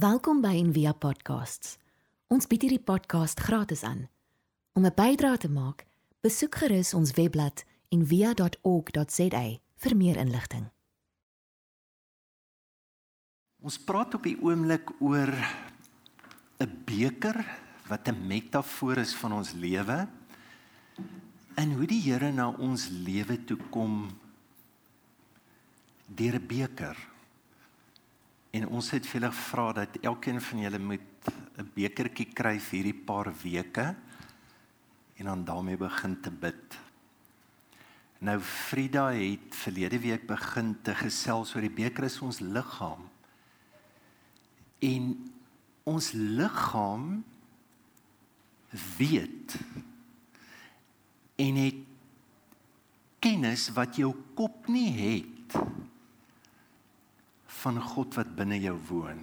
Welkom 0.00 0.38
by 0.40 0.54
Envia 0.56 0.94
Podcasts. 0.96 1.74
Ons 2.32 2.46
bied 2.48 2.62
hierdie 2.64 2.80
podcast 2.80 3.42
gratis 3.44 3.82
aan. 3.84 4.06
Om 4.72 4.86
'n 4.86 4.94
bydrae 4.96 5.36
te 5.36 5.50
maak, 5.50 5.84
besoek 6.24 6.54
gerus 6.54 6.94
ons 6.94 7.12
webblad 7.12 7.64
en 7.92 8.06
via.org.za 8.06 9.42
vir 9.76 9.96
meer 9.96 10.16
inligting. 10.16 10.70
Ons 13.60 13.76
praat 13.78 14.14
op 14.14 14.22
die 14.22 14.38
oomblik 14.40 14.88
oor 15.00 15.34
'n 16.64 16.82
beker 16.86 17.44
wat 17.88 18.08
'n 18.08 18.26
metafoor 18.26 18.96
is 18.96 19.14
van 19.14 19.32
ons 19.32 19.52
lewe 19.52 20.08
en 21.54 21.72
hoe 21.72 21.86
die 21.86 22.00
Here 22.00 22.32
na 22.32 22.48
ons 22.48 22.88
lewe 22.88 23.44
toe 23.44 23.58
kom 23.70 24.16
deur 26.06 26.34
'n 26.40 26.46
beker. 26.46 27.09
En 28.50 28.66
ons 28.66 28.90
het 28.90 29.06
vir 29.06 29.20
julle 29.20 29.32
gevra 29.32 29.66
dat 29.72 29.98
elkeen 30.02 30.40
van 30.42 30.62
julle 30.64 30.78
moet 30.78 31.30
'n 31.58 31.70
bekertjie 31.74 32.32
kry 32.34 32.58
vir 32.58 32.76
hierdie 32.78 33.04
paar 33.04 33.32
weke 33.42 33.94
en 35.16 35.24
dan 35.24 35.44
daarmee 35.44 35.76
begin 35.76 36.20
te 36.20 36.30
bid. 36.30 36.78
Nou 38.18 38.40
Frida 38.40 39.10
het 39.12 39.54
verlede 39.54 39.98
week 39.98 40.26
begin 40.26 40.74
te 40.82 40.94
gesels 40.94 41.54
oor 41.54 41.64
die 41.64 41.70
beker 41.70 42.04
is 42.04 42.20
ons 42.20 42.40
liggaam. 42.40 43.08
En 44.78 45.32
ons 45.84 46.12
liggaam 46.12 47.24
weet 48.98 49.56
en 51.36 51.54
het 51.56 51.80
kennis 53.18 53.68
wat 53.76 53.96
jou 53.96 54.12
kop 54.34 54.68
nie 54.68 54.90
het 54.92 55.56
van 57.60 57.80
God 57.82 58.16
wat 58.18 58.32
binne 58.38 58.58
jou 58.62 58.76
woon. 58.88 59.20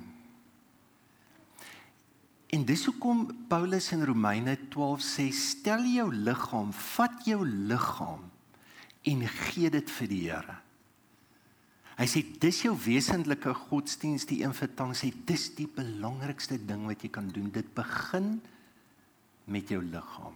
En 2.47 2.63
dis 2.63 2.85
hoekom 2.87 3.25
Paulus 3.51 3.89
in 3.91 4.05
Romeine 4.07 4.55
12 4.71 5.03
sê 5.03 5.25
stel 5.35 5.83
jou 5.89 6.07
liggaam, 6.13 6.71
vat 6.95 7.25
jou 7.27 7.41
liggaam 7.43 8.23
en 9.07 9.27
gee 9.27 9.71
dit 9.71 9.91
vir 9.97 10.09
die 10.11 10.23
Here. 10.27 10.55
Hy 11.97 12.05
sê 12.05 12.21
dis 12.39 12.59
jou 12.61 12.75
wesentlike 12.77 13.51
godsdienst 13.67 14.29
die 14.29 14.43
een 14.43 14.53
vertang 14.55 14.93
sê 14.95 15.09
dis 15.27 15.47
die 15.57 15.67
belangrikste 15.67 16.59
ding 16.61 16.85
wat 16.87 17.03
jy 17.03 17.09
kan 17.13 17.31
doen. 17.33 17.49
Dit 17.51 17.71
begin 17.75 18.37
met 19.49 19.71
jou 19.71 19.81
liggaam. 19.81 20.35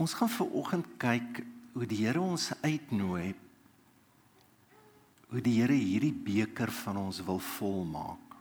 Ons 0.00 0.16
gaan 0.18 0.32
ver 0.32 0.54
oggend 0.58 0.88
kyk 1.02 1.42
hoe 1.74 1.86
die 1.86 2.00
Here 2.06 2.22
ons 2.22 2.48
uitnooi 2.64 3.34
hoe 5.32 5.40
die 5.40 5.56
Here 5.62 5.76
hierdie 5.76 6.12
beker 6.12 6.70
van 6.82 6.98
ons 7.00 7.22
wil 7.24 7.40
volmaak. 7.56 8.36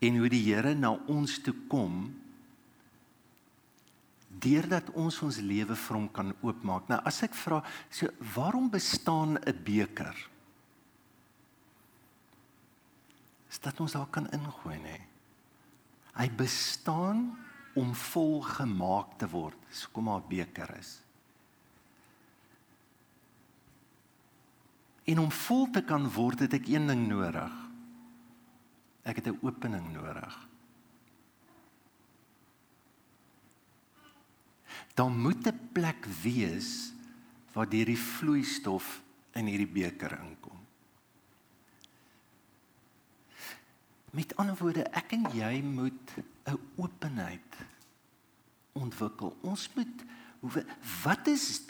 En 0.00 0.16
hoe 0.16 0.30
die 0.32 0.46
Here 0.46 0.72
na 0.74 0.94
ons 1.12 1.36
toe 1.44 1.54
kom 1.68 2.08
deurdat 4.38 4.90
ons 4.94 5.16
ons 5.24 5.40
lewe 5.42 5.74
vir 5.74 5.96
hom 5.96 6.08
kan 6.14 6.32
oopmaak. 6.46 6.88
Nou 6.88 6.98
as 7.08 7.22
ek 7.26 7.34
vra, 7.36 7.58
so 7.90 8.08
waarom 8.34 8.68
bestaan 8.70 9.36
'n 9.36 9.64
beker? 9.64 10.14
Is 13.50 13.58
dat 13.58 13.80
ons 13.80 13.92
daar 13.92 14.06
kan 14.06 14.30
ingooi 14.30 14.78
nê? 14.78 15.00
Hy 16.14 16.28
bestaan 16.30 17.36
om 17.74 17.94
vol 17.94 18.42
gemaak 18.42 19.18
te 19.18 19.28
word. 19.28 19.58
So 19.70 19.88
kom 19.92 20.04
maar 20.04 20.20
'n 20.20 20.28
beker 20.28 20.76
is. 20.78 21.00
En 25.08 25.18
om 25.18 25.30
vol 25.32 25.70
te 25.72 25.82
kan 25.88 26.04
word, 26.12 26.44
het 26.44 26.52
ek 26.58 26.68
een 26.68 26.86
ding 26.86 27.06
nodig. 27.08 27.54
Ek 29.08 29.16
het 29.16 29.32
'n 29.32 29.38
opening 29.40 29.92
nodig. 29.92 30.48
dan 34.98 35.20
moet 35.20 35.46
'n 35.46 35.68
plek 35.72 36.06
wees 36.22 36.92
waar 37.52 37.68
die 37.68 37.98
vloeistof 37.98 39.02
in 39.32 39.46
hierdie 39.46 39.72
beker 39.82 40.18
inkom. 40.18 40.58
Met 44.10 44.36
ander 44.36 44.56
woorde, 44.56 44.82
ek 44.82 45.12
en 45.12 45.26
jy 45.32 45.62
moet 45.62 46.10
'n 46.44 46.58
openheid 46.76 47.56
ontwikkel. 48.72 49.36
Ons 49.40 49.70
moet 49.74 50.04
wat 50.40 51.26
is 51.26 51.62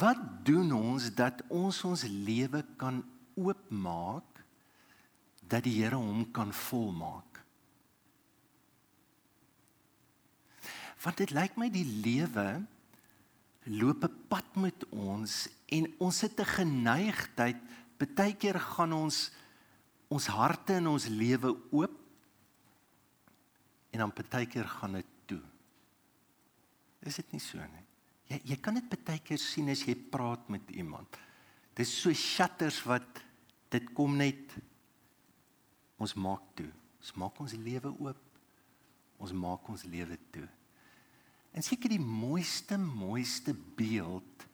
wat 0.00 0.20
doen 0.44 0.72
ons 0.72 1.10
dat 1.14 1.42
ons 1.52 1.84
ons 1.84 2.02
lewe 2.08 2.64
kan 2.80 3.02
oopmaak 3.36 4.44
dat 5.46 5.62
die 5.62 5.82
Here 5.82 5.96
hom 6.00 6.24
kan 6.32 6.52
volmaak? 6.52 7.36
want 11.06 11.20
dit 11.22 11.30
lyk 11.36 11.54
my 11.60 11.68
die 11.70 11.86
lewe 11.86 12.48
loop 13.66 14.04
'n 14.04 14.16
pad 14.30 14.46
met 14.58 14.86
ons 14.90 15.48
en 15.70 15.84
ons 15.98 16.20
het 16.20 16.40
'n 16.40 16.54
geneigtheid 16.58 17.58
baie 17.98 18.34
keer 18.34 18.58
gaan 18.60 18.92
ons 18.92 19.30
ons 20.08 20.26
harte 20.26 20.72
in 20.74 20.86
ons 20.86 21.06
lewe 21.06 21.50
oop 21.70 21.96
en 23.90 23.98
dan 23.98 24.12
baie 24.30 24.46
keer 24.46 24.68
gaan 24.68 24.92
dit 24.92 25.06
toe. 25.26 25.42
Is 27.00 27.16
dit 27.16 27.32
nie 27.32 27.40
so 27.40 27.58
nie? 27.58 27.85
Jy 28.30 28.40
jy 28.44 28.56
kan 28.62 28.74
dit 28.74 28.96
baie 29.06 29.22
keer 29.22 29.38
sien 29.38 29.68
as 29.70 29.84
jy 29.86 29.94
praat 29.94 30.48
met 30.50 30.70
iemand. 30.74 31.18
Dis 31.76 31.92
so 31.92 32.12
shutters 32.12 32.80
wat 32.86 33.22
dit 33.70 33.90
kom 33.94 34.16
net 34.16 34.56
ons 36.00 36.14
maak 36.14 36.42
toe. 36.58 36.70
Ons 37.00 37.14
maak 37.20 37.40
ons 37.40 37.54
lewe 37.54 37.92
oop. 37.92 38.22
Ons 39.22 39.32
maak 39.32 39.68
ons 39.72 39.84
lewe 39.88 40.18
toe. 40.32 40.46
En 41.56 41.64
seker 41.64 41.94
die 41.94 42.02
mooiste 42.02 42.76
mooiste 42.76 43.54
beeld 43.78 44.44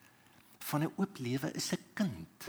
van 0.69 0.85
'n 0.85 0.93
oop 0.97 1.19
lewe 1.19 1.51
is 1.55 1.73
'n 1.73 1.85
kind. 1.95 2.47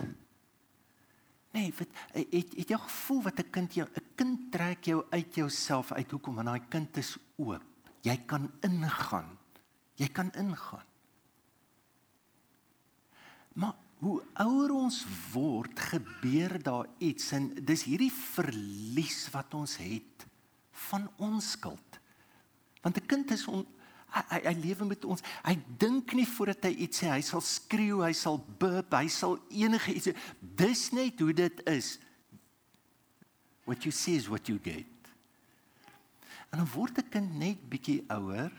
Nee, 1.53 1.73
wat 1.77 1.87
het 2.13 2.53
het 2.57 2.69
jy 2.69 2.77
gevoel 2.77 3.21
wat 3.23 3.39
'n 3.39 3.49
kind 3.49 3.73
jou 3.73 3.87
'n 3.87 4.07
kind 4.15 4.51
trek 4.51 4.83
jou 4.85 5.05
uit 5.09 5.35
jouself 5.35 5.91
uit 5.91 6.11
hoekom 6.11 6.35
want 6.35 6.47
daai 6.47 6.67
kind 6.69 6.97
is 6.97 7.17
oop. 7.35 7.63
Jy 8.01 8.17
kan 8.25 8.51
ingaan. 8.61 9.37
Jy 9.95 10.07
kan 10.07 10.31
ingaan. 10.31 10.85
Maar 13.53 13.75
hoe 14.03 14.19
ouer 14.43 14.73
ons 14.75 14.99
word, 15.31 15.79
gebeur 15.93 16.57
daar 16.63 16.89
iets 16.97 17.31
en 17.37 17.51
dis 17.65 17.85
hierdie 17.87 18.11
verlies 18.11 19.27
wat 19.31 19.53
ons 19.55 19.77
het 19.79 20.25
van 20.89 21.07
onskuld. 21.17 21.99
Want 22.81 22.97
'n 22.97 23.05
kind 23.05 23.31
is 23.31 23.47
on, 23.47 23.65
hy 24.07 24.21
hy, 24.29 24.39
hy 24.43 24.53
lewe 24.59 24.85
met 24.85 25.05
ons. 25.05 25.21
Hy 25.43 25.55
dink 25.77 26.13
nie 26.13 26.27
voordat 26.27 26.63
hy 26.63 26.73
iets 26.85 26.99
sê, 26.99 27.07
hy 27.09 27.21
sal 27.21 27.41
skreeu, 27.41 28.03
hy 28.03 28.13
sal 28.13 28.37
burp, 28.59 28.93
hy 28.93 29.07
sal 29.07 29.39
enige 29.49 29.93
iets. 29.93 30.09
Dis 30.39 30.91
net 30.91 31.19
hoe 31.19 31.33
dit 31.33 31.63
is. 31.69 31.99
What 33.63 33.83
you 33.83 33.91
see 33.91 34.15
is 34.15 34.27
what 34.27 34.47
you 34.47 34.59
get. 34.59 34.85
En 36.51 36.59
dan 36.59 36.67
word 36.75 36.97
'n 36.97 37.09
kind 37.09 37.33
net 37.39 37.69
bietjie 37.69 38.03
ouer. 38.07 38.51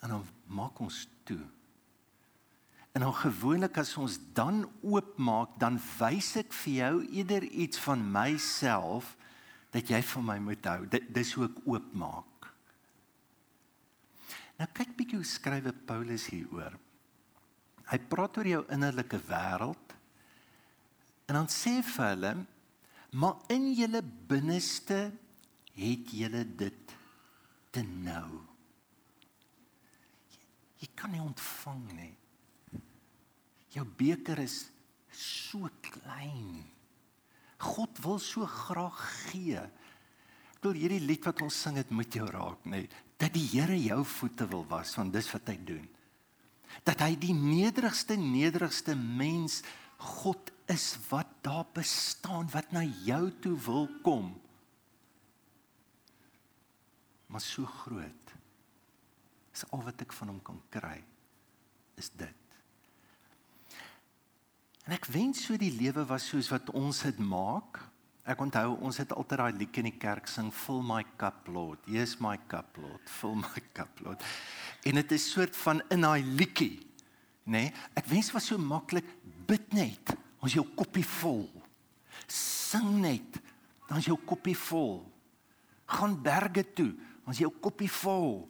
En 0.00 0.08
dan 0.08 0.26
maak 0.46 0.80
ons 0.80 1.08
toe. 1.24 1.46
En 2.92 3.04
dan 3.04 3.14
gewoonlik 3.14 3.78
as 3.78 3.94
ons 4.00 4.18
dan 4.34 4.64
oopmaak, 4.82 5.54
dan 5.62 5.78
wys 5.98 6.34
ek 6.40 6.52
vir 6.64 6.74
jou 6.74 6.94
eerder 7.06 7.46
iets 7.46 7.78
van 7.84 8.02
myself 8.12 9.14
dat 9.70 9.90
jy 9.92 10.00
van 10.02 10.26
my 10.26 10.38
moet 10.42 10.66
hou. 10.66 10.82
Dit 10.90 11.06
dis 11.14 11.32
hoe 11.38 11.46
ek 11.46 11.60
oopmaak. 11.70 12.50
Nou 14.58 14.68
kyk 14.76 14.96
bietjie 14.98 15.20
hoe 15.20 15.28
skrywe 15.28 15.72
Paulus 15.86 16.26
hieroor. 16.32 16.74
Hy 17.90 17.98
praat 18.10 18.36
oor 18.38 18.48
jou 18.50 18.64
innerlike 18.74 19.18
wêreld 19.30 19.94
en 21.30 21.38
dan 21.38 21.48
sê 21.50 21.78
vir 21.86 22.10
hulle 22.10 22.32
maar 23.10 23.40
in 23.50 23.70
julle 23.74 24.02
binneste 24.30 24.98
het 25.74 26.12
julle 26.14 26.44
dit 26.58 26.94
te 27.74 27.82
nou. 27.82 28.42
Jy, 30.30 30.42
jy 30.82 30.88
kan 30.98 31.14
nie 31.14 31.22
ontvang 31.22 31.82
nie. 31.96 32.12
Jou 33.70 33.84
beker 33.86 34.42
is 34.42 34.64
so 35.14 35.68
klein. 35.84 36.64
God 37.60 38.00
wil 38.02 38.18
so 38.22 38.46
graag 38.48 38.98
gee. 39.30 39.60
Ek 40.56 40.64
wil 40.64 40.76
hierdie 40.76 41.02
lied 41.04 41.24
wat 41.28 41.42
ons 41.44 41.56
sing 41.64 41.78
het 41.80 41.92
met 41.94 42.12
jou 42.16 42.26
raak, 42.28 42.66
nê 42.68 42.86
dat 43.20 43.34
die 43.36 43.46
Here 43.52 43.76
jou 43.76 44.00
voete 44.08 44.46
wil 44.48 44.64
was 44.68 44.94
want 44.96 45.12
dis 45.12 45.28
wat 45.34 45.50
hy 45.52 45.56
doen. 45.68 45.86
Dat 46.86 47.02
hy 47.04 47.14
die 47.20 47.34
nederigste 47.36 48.16
nederigste 48.16 48.94
mens 48.96 49.60
God 50.00 50.52
is 50.70 50.94
wat 51.10 51.28
daar 51.44 51.66
bestaan 51.76 52.48
wat 52.54 52.70
na 52.72 52.86
jou 53.04 53.26
toe 53.44 53.56
wil 53.66 53.88
kom. 54.04 54.32
Maar 57.28 57.44
so 57.44 57.68
groot. 57.84 58.34
Is 59.52 59.66
al 59.68 59.84
wat 59.84 60.00
ek 60.00 60.14
van 60.16 60.32
hom 60.32 60.40
kan 60.44 60.60
kry 60.72 60.98
is 62.00 62.08
dit. 62.16 62.39
En 64.90 64.96
ek 64.96 65.06
wens 65.14 65.44
so 65.46 65.54
die 65.54 65.70
lewe 65.70 66.02
was 66.02 66.24
soos 66.32 66.48
wat 66.50 66.72
ons 66.74 67.04
dit 67.06 67.18
maak. 67.22 67.78
Ek 68.26 68.40
onthou 68.42 68.72
ons 68.82 68.96
het 68.98 69.12
altyd 69.14 69.38
daai 69.38 69.58
liedjie 69.60 69.84
in 69.84 69.88
die 69.92 70.00
kerk 70.02 70.26
sing, 70.26 70.48
"Fill 70.50 70.82
my 70.82 71.04
cup, 71.16 71.46
Lord. 71.46 71.78
Here's 71.86 72.16
my 72.18 72.36
cup, 72.48 72.74
Lord. 72.74 72.98
Fill 73.18 73.36
my 73.38 73.62
cup, 73.72 74.00
Lord." 74.02 74.24
En 74.82 74.98
dit 74.98 75.12
is 75.12 75.30
soort 75.30 75.54
van 75.56 75.82
in 75.90 76.00
daai 76.00 76.24
liedjie, 76.24 76.82
nê? 77.46 77.70
Nee, 77.70 77.72
ek 77.94 78.10
wens 78.10 78.32
was 78.32 78.46
so 78.50 78.58
maklik 78.58 79.06
bid 79.46 79.72
net, 79.72 80.10
ons 80.42 80.58
jou 80.58 80.66
koppie 80.74 81.06
vol. 81.06 81.46
Sing 82.26 82.98
net, 83.00 83.38
dan 83.86 84.02
is 84.02 84.10
jou 84.10 84.18
koppie 84.26 84.58
vol. 84.58 85.06
Gaan 85.86 86.18
berge 86.22 86.66
toe, 86.74 86.90
ons 87.26 87.38
jou 87.38 87.52
koppie 87.62 87.90
vol. 88.02 88.48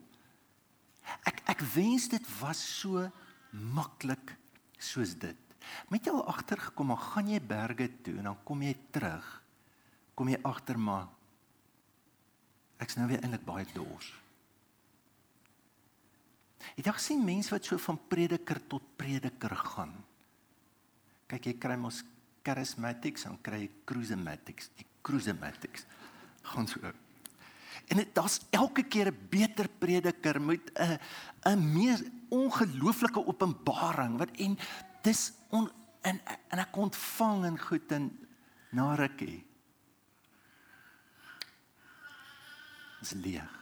Ek 1.28 1.44
ek 1.52 1.60
wens 1.76 2.08
dit 2.08 2.32
was 2.40 2.64
so 2.80 3.10
maklik 3.52 4.38
soos 4.78 5.12
dit. 5.12 5.49
Met 5.88 6.08
al 6.08 6.24
agtergekom, 6.26 6.86
maar 6.86 6.96
gaan 7.12 7.28
jy 7.28 7.40
berge 7.40 7.88
toe 8.02 8.16
en 8.18 8.30
dan 8.30 8.38
kom 8.44 8.62
jy 8.62 8.76
terug. 8.90 9.26
Kom 10.14 10.28
jy 10.28 10.38
agter 10.42 10.78
maar 10.78 11.08
ek's 12.80 12.96
nou 12.96 13.06
weer 13.10 13.20
eintlik 13.20 13.44
baie 13.44 13.66
dors. 13.74 14.08
Ek 16.76 16.84
dink 16.84 17.00
sien 17.02 17.20
mense 17.24 17.52
wat 17.52 17.66
so 17.66 17.80
van 17.80 17.98
prediker 18.08 18.60
tot 18.72 18.84
prediker 19.00 19.52
gaan. 19.74 19.92
Kyk, 21.28 21.50
jy 21.50 21.54
kry 21.60 21.76
mos 21.80 22.02
charismatics 22.46 23.26
en 23.28 23.36
kry 23.44 23.66
charismatics, 23.88 24.70
die 24.78 24.86
charismatics 25.04 25.86
gaan 26.50 26.68
so. 26.68 26.92
En 27.90 28.00
dit 28.00 28.14
daar's 28.14 28.40
elke 28.50 28.82
keer 28.82 29.10
'n 29.10 29.26
beter 29.30 29.68
prediker 29.68 30.40
met 30.40 30.70
'n 30.74 30.98
'n 31.44 31.72
meer 31.72 32.00
ongelooflike 32.28 33.26
openbaring 33.26 34.18
wat 34.18 34.30
en 34.36 34.58
dis 35.02 35.32
on, 35.50 35.70
en 36.02 36.20
en 36.26 36.58
ek 36.58 36.76
ontvang 36.76 37.44
en 37.44 37.58
goed 37.58 37.92
en 37.92 38.10
na 38.76 38.94
rukkie. 38.94 39.40
Dis 43.00 43.12
leeg. 43.16 43.56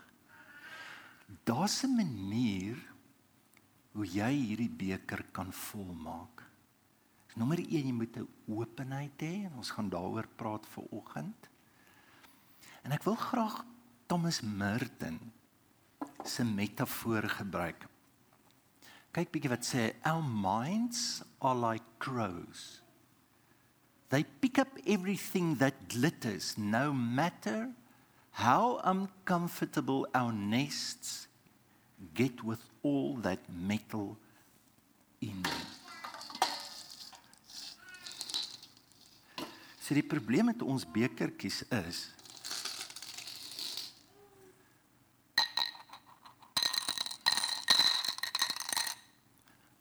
Daar's 1.44 1.82
'n 1.84 1.94
manier 1.96 2.76
hoe 3.92 4.06
jy 4.06 4.32
hierdie 4.32 4.70
beker 4.70 5.24
kan 5.32 5.52
volmaak. 5.52 6.42
Nommer 7.34 7.58
1 7.58 7.86
jy 7.86 7.92
moet 7.92 8.16
'n 8.16 8.28
openheid 8.46 9.20
hê 9.20 9.44
en 9.46 9.54
ons 9.56 9.70
gaan 9.70 9.88
daaroor 9.88 10.26
praat 10.36 10.66
vir 10.66 10.84
oggend. 10.90 11.48
En 12.82 12.92
ek 12.92 13.02
wil 13.02 13.14
graag 13.14 13.64
Thomas 14.06 14.40
Merton 14.40 15.32
se 16.24 16.44
metafoor 16.44 17.28
gebruik. 17.28 17.86
Kyk 19.18 19.32
bietjie 19.34 19.50
wat 19.50 19.64
sê 19.66 19.84
our 20.06 20.22
minds 20.22 21.24
are 21.42 21.58
like 21.58 21.82
crows. 21.98 22.78
They 24.14 24.22
pick 24.22 24.60
up 24.62 24.68
everything 24.86 25.56
that 25.58 25.88
glitters 25.90 26.54
no 26.56 26.92
matter 26.92 27.74
how 28.30 28.78
uncomfortable 28.84 30.06
our 30.14 30.30
nests 30.30 31.26
get 32.14 32.44
with 32.44 32.62
all 32.84 33.18
that 33.26 33.42
metal 33.50 34.14
in 35.20 35.42
them. 35.42 35.66
So 39.82 39.98
die 39.98 40.06
probleem 40.06 40.52
met 40.52 40.62
ons 40.62 40.86
bekertjies 40.86 41.64
is 41.74 42.06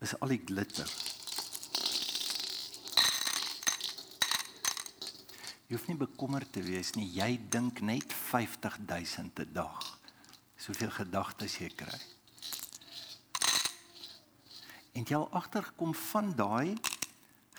is 0.08 0.16
al 0.24 0.32
die 0.32 0.40
glitter. 0.40 0.88
Jy 5.68 5.76
hoef 5.76 5.88
nie 5.90 5.98
bekommerd 6.00 6.48
te 6.54 6.62
wees 6.64 6.94
nie. 6.96 7.10
Jy 7.12 7.34
dink 7.52 7.82
net 7.84 8.12
50000 8.16 9.40
'n 9.44 9.52
dag. 9.52 9.98
Soveel 10.56 10.90
gedagtes 10.90 11.58
jy 11.60 11.68
kry. 11.76 11.98
En 14.96 15.04
jy 15.04 15.14
al 15.14 15.28
agtergekom 15.30 15.92
van 15.94 16.32
daai 16.34 16.76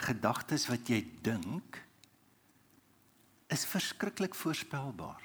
gedagtes 0.09 0.67
wat 0.67 0.89
jy 0.89 1.05
dink 1.21 1.77
is 3.47 3.65
verskriklik 3.65 4.35
voorspelbaar. 4.35 5.21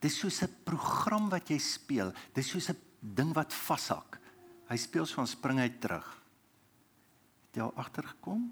Dis 0.00 0.18
soos 0.18 0.42
'n 0.42 0.54
program 0.64 1.28
wat 1.28 1.50
jy 1.50 1.58
speel. 1.58 2.12
Dis 2.32 2.50
soos 2.50 2.70
'n 2.70 2.78
ding 3.00 3.34
wat 3.34 3.52
vashak. 3.52 4.20
Hy 4.68 4.76
speel 4.76 5.06
so 5.06 5.20
'n 5.20 5.26
spring 5.26 5.58
uit 5.58 5.80
terug. 5.80 6.27
Het 7.48 7.60
jy 7.60 7.62
al 7.64 7.74
agtergekom? 7.80 8.44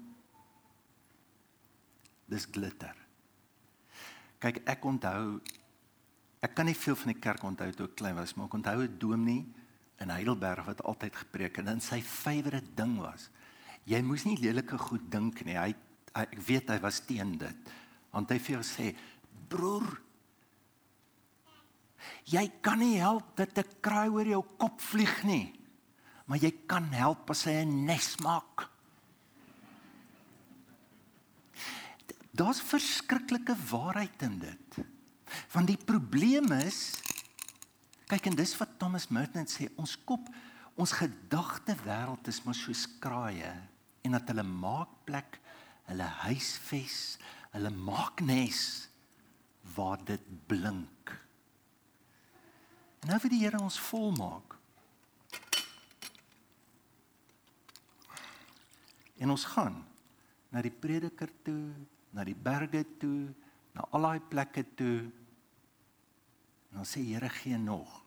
Dis 2.27 2.47
glitter. 2.51 2.95
Kyk, 4.41 4.61
ek 4.69 4.85
onthou 4.85 5.39
ek 6.45 6.53
kan 6.53 6.67
nie 6.69 6.77
veel 6.77 6.95
van 6.95 7.11
die 7.11 7.21
kerk 7.21 7.43
onthou 7.43 7.67
toe 7.73 7.87
ek 7.87 7.95
klein 7.97 8.17
was, 8.17 8.35
maar 8.35 8.45
ek 8.45 8.57
onthou 8.59 8.81
'n 8.83 8.99
dominee 8.99 9.45
in 9.99 10.09
Heidelberg 10.13 10.65
wat 10.65 10.83
altyd 10.85 11.15
gepreek 11.15 11.57
en 11.57 11.81
sy 11.81 12.01
favourite 12.01 12.75
ding 12.75 12.97
was. 13.01 13.29
Jy 13.85 14.01
moes 14.01 14.25
nie 14.25 14.37
lelike 14.37 14.77
goed 14.77 15.09
dink 15.11 15.43
nie. 15.45 15.57
Hy, 15.57 15.73
hy 16.13 16.21
ek 16.21 16.39
weet 16.47 16.69
hy 16.69 16.79
was 16.79 16.99
teen 16.99 17.37
dit. 17.37 17.71
Want 18.11 18.29
hy 18.29 18.39
vir 18.39 18.55
jou 18.55 18.63
sê, 18.63 18.95
"Broer, 19.49 20.01
jy 22.25 22.51
kan 22.61 22.79
nie 22.79 22.99
help 22.99 23.35
dat 23.35 23.57
'n 23.57 23.81
kraai 23.81 24.09
oor 24.09 24.25
jou 24.25 24.43
kop 24.57 24.81
vlieg 24.81 25.23
nie, 25.23 25.53
maar 26.25 26.37
jy 26.37 26.51
kan 26.67 26.91
help 26.91 27.29
as 27.29 27.43
hy 27.45 27.63
'n 27.63 27.85
nes 27.85 28.17
maak." 28.19 28.76
Daar's 32.37 32.61
verskriklike 32.61 33.55
waarheid 33.69 34.21
in 34.21 34.37
dit. 34.39 34.77
Want 35.51 35.67
die 35.71 35.79
probleem 35.79 36.51
is 36.59 36.99
kyk 38.07 38.29
en 38.29 38.37
dis 38.39 38.53
wat 38.59 38.77
Thomas 38.79 39.09
Merton 39.11 39.47
sê, 39.49 39.67
ons 39.75 39.97
kop, 40.07 40.29
ons 40.79 40.93
gedagte 40.95 41.75
wêreld 41.83 42.29
is 42.31 42.39
maar 42.45 42.55
soos 42.55 42.85
kraaie 43.03 43.51
en 44.05 44.15
dat 44.15 44.29
hulle 44.31 44.45
maak 44.47 44.93
plek, 45.07 45.39
hulle 45.89 46.07
huisves, 46.23 47.17
hulle 47.51 47.71
maak 47.73 48.21
nes 48.23 48.61
waar 49.75 49.99
dit 50.07 50.23
blink. 50.47 51.11
En 53.03 53.11
nou 53.11 53.19
vir 53.25 53.33
die 53.33 53.41
Here 53.43 53.59
ons 53.59 53.79
volmaak. 53.89 54.55
En 59.17 59.33
ons 59.33 59.45
gaan 59.57 59.81
na 60.53 60.63
die 60.63 60.71
prediker 60.71 61.31
toe 61.43 61.73
na 62.11 62.23
die 62.23 62.35
berge 62.35 62.83
toe, 62.99 63.33
na 63.75 63.85
al 63.91 64.07
daai 64.07 64.19
plekke 64.31 64.63
toe. 64.75 64.99
En 66.69 66.81
dan 66.81 66.85
sê 66.85 67.03
Here 67.03 67.29
gee 67.29 67.57
nog. 67.57 68.03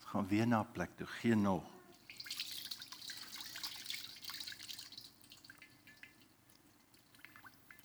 Ons 0.00 0.08
gaan 0.12 0.28
weer 0.28 0.46
na 0.46 0.60
'n 0.62 0.72
plek 0.72 0.96
toe, 0.96 1.06
gee 1.06 1.34
nog. 1.34 1.64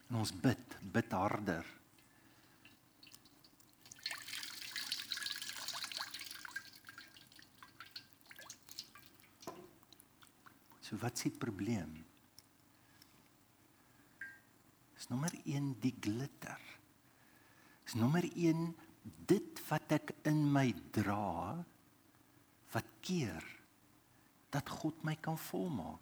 En 0.09 0.15
ons 0.15 0.31
bid, 0.41 0.77
bid 0.81 1.11
harder. 1.11 1.65
Wat 11.05 11.21
s'ie 11.21 11.33
probleem? 11.33 11.93
Is 14.97 15.09
nommer 15.11 15.33
1 15.45 15.75
die 15.83 15.93
glitter. 16.01 16.61
Is 17.85 17.93
nommer 17.99 18.25
1 18.25 18.71
dit 19.29 19.61
wat 19.69 19.91
ek 19.99 20.15
in 20.25 20.39
my 20.49 20.71
dra 20.95 21.53
wat 22.73 22.87
keer 23.05 23.43
dat 24.55 24.71
God 24.79 25.03
my 25.05 25.13
kan 25.21 25.37
volmaak. 25.37 26.01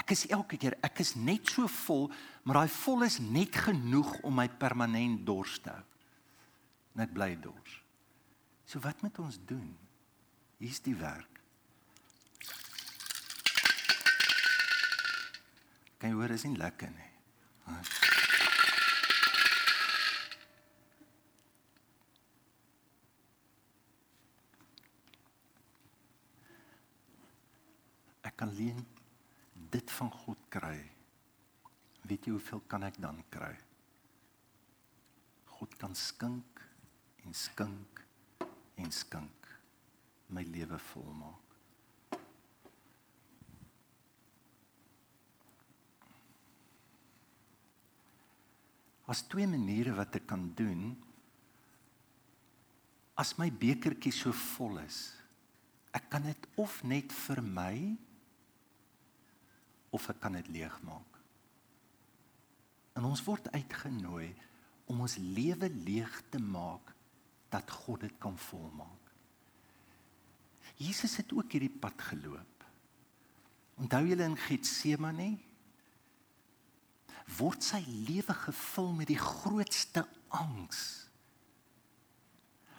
Ek 0.00 0.14
is 0.14 0.24
elke 0.32 0.56
keer, 0.56 0.78
ek 0.82 1.02
is 1.04 1.12
net 1.20 1.50
so 1.52 1.68
vol, 1.84 2.08
maar 2.42 2.62
daai 2.62 2.72
vol 2.80 3.04
is 3.06 3.20
net 3.22 3.60
genoeg 3.66 4.14
om 4.24 4.40
my 4.40 4.48
permanent 4.48 5.20
dors 5.26 5.58
te 5.62 5.74
hou. 5.74 5.84
Net 6.98 7.12
bly 7.12 7.34
dors. 7.40 7.76
So 8.68 8.80
wat 8.84 9.04
moet 9.04 9.20
ons 9.20 9.38
doen? 9.48 9.68
Hier's 10.60 10.80
die 10.84 10.96
werk. 10.96 11.41
Kan 16.02 16.10
jy 16.10 16.16
hoor 16.18 16.32
is 16.34 16.42
nie 16.42 16.58
lekker 16.58 16.90
nie. 16.90 17.10
Ek 28.26 28.34
kan 28.34 28.50
leen 28.58 28.82
dit 29.70 29.94
van 30.00 30.10
God 30.24 30.42
kry. 30.50 30.74
Weet 32.10 32.26
jy 32.26 32.34
hoeveel 32.34 32.64
kan 32.66 32.82
ek 32.90 32.98
dan 32.98 33.22
kry? 33.30 33.52
God 35.54 35.78
kan 35.78 35.94
skink 35.94 36.66
en 37.22 37.38
skink 37.46 38.02
en 38.82 38.90
skink. 38.90 39.38
my 40.32 40.42
lewe 40.48 40.78
volmaak. 40.78 41.51
As 49.12 49.26
twee 49.28 49.48
maniere 49.50 49.92
wat 49.96 50.16
ek 50.16 50.28
kan 50.30 50.46
doen 50.56 50.92
as 53.20 53.34
my 53.38 53.50
bekertjie 53.52 54.14
so 54.14 54.32
vol 54.32 54.80
is. 54.82 55.12
Ek 55.92 56.08
kan 56.12 56.24
dit 56.24 56.46
of 56.60 56.78
net 56.88 57.12
vir 57.26 57.42
my 57.44 57.74
of 59.92 60.08
ek 60.08 60.22
kan 60.22 60.38
dit 60.38 60.48
leegmaak. 60.56 61.18
En 62.96 63.04
ons 63.08 63.22
word 63.26 63.50
uitgenooi 63.52 64.32
om 64.90 65.04
ons 65.04 65.18
lewe 65.20 65.68
leeg 65.84 66.16
te 66.32 66.40
maak 66.40 66.94
dat 67.52 67.68
God 67.84 68.06
dit 68.06 68.16
kan 68.20 68.36
volmaak. 68.48 68.98
Jesus 70.80 71.18
het 71.20 71.32
ook 71.36 71.52
hierdie 71.52 71.72
pad 71.72 72.00
geloop. 72.10 72.64
Onthou 73.80 74.02
julle 74.08 74.24
in 74.24 74.38
Getsemane 74.40 75.30
word 77.38 77.64
sy 77.64 77.80
lewe 78.08 78.34
gevul 78.34 78.92
met 78.96 79.10
die 79.10 79.20
grootste 79.20 80.04
angs. 80.34 80.82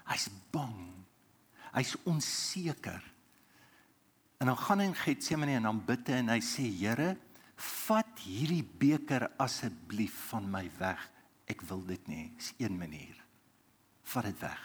Hy's 0.10 0.28
bang. 0.52 0.92
Hy's 1.74 1.96
onseker. 2.10 3.02
En 4.44 4.52
dan 4.52 4.60
gaan 4.60 4.84
hy 4.84 4.90
in 4.92 4.98
Getsemane 4.98 5.58
en 5.58 5.70
dan 5.70 5.82
bid 5.88 6.10
hy 6.12 6.20
en 6.20 6.34
hy 6.34 6.42
sê 6.44 6.66
Here, 6.68 7.14
vat 7.86 8.24
hierdie 8.26 8.64
beker 8.64 9.30
asseblief 9.42 10.16
van 10.34 10.50
my 10.52 10.66
weg. 10.80 11.00
Ek 11.48 11.64
wil 11.70 11.84
dit 11.88 12.08
nie. 12.12 12.26
Dis 12.38 12.52
een 12.60 12.76
manier. 12.78 13.16
Vat 14.12 14.28
dit 14.28 14.44
weg. 14.44 14.64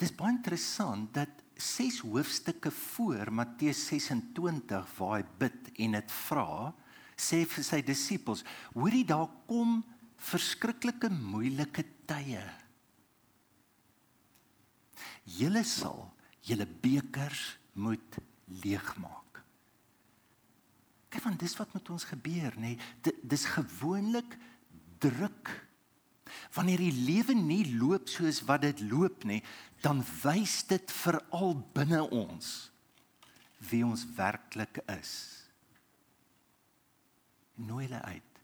Dis 0.00 0.14
baie 0.16 0.32
interessant 0.34 1.12
dat 1.14 1.43
ses 1.64 2.02
hoofstukke 2.04 2.70
voor 2.70 3.32
Matteus 3.32 3.80
26 3.88 4.92
waar 4.98 5.16
hy 5.18 5.24
bid 5.40 5.70
en 5.86 5.96
dit 5.98 6.14
vra, 6.26 6.72
sê 7.16 7.44
vir 7.48 7.66
sy 7.66 7.80
disippels, 7.86 8.44
hoorie 8.74 9.04
daar 9.08 9.30
kom 9.48 9.78
verskriklike 10.30 11.10
moeilike 11.14 11.84
tye. 12.08 12.42
Julle 15.24 15.64
sal 15.64 16.10
julle 16.44 16.66
bekers 16.68 17.54
moet 17.80 18.18
leegmaak. 18.62 19.40
Kyk 21.14 21.22
want 21.24 21.40
dis 21.40 21.54
wat 21.56 21.72
met 21.76 21.90
ons 21.94 22.04
gebeur, 22.10 22.56
nê? 22.58 22.74
Nee, 22.74 23.14
dis 23.22 23.46
gewoonlik 23.54 24.36
druk. 25.00 25.52
Wanneer 26.54 26.78
die 26.78 26.92
lewe 26.92 27.34
nie 27.34 27.76
loop 27.76 28.08
soos 28.08 28.42
wat 28.48 28.64
dit 28.66 28.80
loop 28.90 29.24
nie, 29.24 29.42
dan 29.84 30.02
wys 30.22 30.62
dit 30.70 30.94
veral 31.02 31.56
binne 31.76 32.02
ons 32.10 32.70
wie 33.70 33.84
ons 33.86 34.04
werklik 34.16 34.82
is. 34.92 35.12
Nooi 37.54 37.86
hulle 37.86 38.02
uit. 38.02 38.40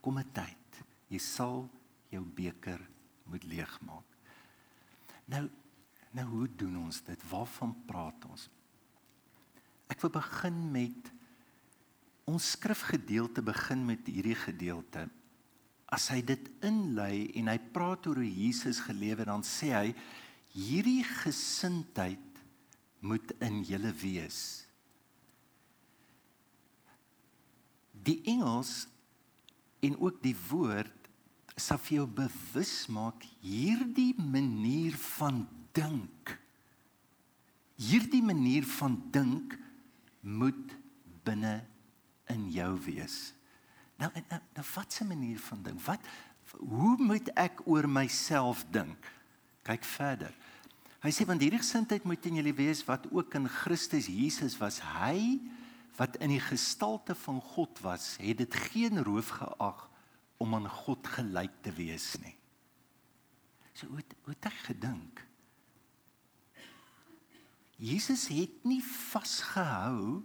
Kom 0.00 0.18
'n 0.18 0.32
tyd, 0.32 0.84
jy 1.08 1.18
sal 1.18 1.68
jou 2.10 2.24
beker 2.24 2.80
moet 3.24 3.44
leegmaak. 3.44 4.06
Nou 5.26 5.48
Nou 6.16 6.26
hoe 6.26 6.48
doen 6.58 6.76
ons 6.86 7.02
dit? 7.06 7.22
Waarvan 7.30 7.74
praat 7.86 8.24
ons? 8.26 8.48
Ek 9.90 10.00
wil 10.02 10.12
begin 10.14 10.58
met 10.74 11.10
ons 12.30 12.50
skrifgedeelte 12.56 13.42
begin 13.42 13.84
met 13.86 14.06
hierdie 14.10 14.38
gedeelte. 14.38 15.06
As 15.90 16.06
hy 16.12 16.20
dit 16.22 16.50
inlei 16.66 17.30
en 17.40 17.50
hy 17.50 17.58
praat 17.74 18.06
oor 18.06 18.20
hoe 18.22 18.30
Jesus 18.30 18.78
gelewe 18.86 19.26
dan 19.26 19.42
sê 19.46 19.72
hy 19.74 19.88
hierdie 20.54 21.02
gesindheid 21.06 22.42
moet 23.00 23.32
in 23.42 23.62
julle 23.66 23.92
wees. 24.02 24.40
Die 28.00 28.20
Engels 28.30 28.86
en 29.84 29.96
ook 30.00 30.20
die 30.22 30.36
woord 30.50 30.96
sal 31.60 31.80
vir 31.84 32.00
jou 32.00 32.06
bewus 32.20 32.74
maak 32.92 33.24
hierdie 33.44 34.14
manier 34.16 34.96
van 35.18 35.42
dink. 35.76 36.36
Hierdie 37.80 38.22
manier 38.24 38.64
van 38.78 38.96
dink 39.12 39.56
moet 40.20 40.76
binne 41.24 41.60
in 42.32 42.48
jou 42.52 42.72
wees. 42.86 43.30
Nou 44.00 44.10
nou, 44.28 44.40
nou 44.56 44.66
wat 44.74 44.98
'n 45.00 45.06
manier 45.06 45.38
van 45.38 45.62
dink? 45.62 45.80
Wat 45.80 46.00
hoe 46.58 46.96
moet 46.96 47.28
ek 47.28 47.66
oor 47.66 47.88
myself 47.88 48.64
dink? 48.70 49.12
Kyk 49.62 49.84
verder. 49.84 50.34
Hy 51.00 51.10
sê 51.10 51.24
want 51.24 51.40
hierdie 51.40 51.60
gesindheid 51.60 52.04
moet 52.04 52.26
in 52.26 52.40
julle 52.40 52.54
wees 52.54 52.82
wat 52.84 53.06
ook 53.12 53.34
in 53.34 53.48
Christus 53.48 54.06
Jesus 54.06 54.56
was. 54.60 54.80
Hy 54.80 55.40
wat 55.96 56.16
in 56.16 56.32
die 56.32 56.40
gestalte 56.40 57.14
van 57.14 57.40
God 57.40 57.80
was, 57.84 58.16
het 58.20 58.38
dit 58.40 58.54
geen 58.54 59.02
roof 59.04 59.28
geag 59.28 59.88
om 60.40 60.54
aan 60.54 60.68
God 60.68 61.06
gelyk 61.06 61.52
te 61.60 61.72
wees 61.72 62.14
nie. 62.24 62.36
So 63.72 63.86
hoe 63.86 64.04
hoe 64.24 64.34
het 64.34 64.44
ek 64.44 64.60
gedink? 64.72 65.26
Jesus 67.80 68.28
het 68.28 68.64
nie 68.64 68.82
vasgehou 68.84 70.20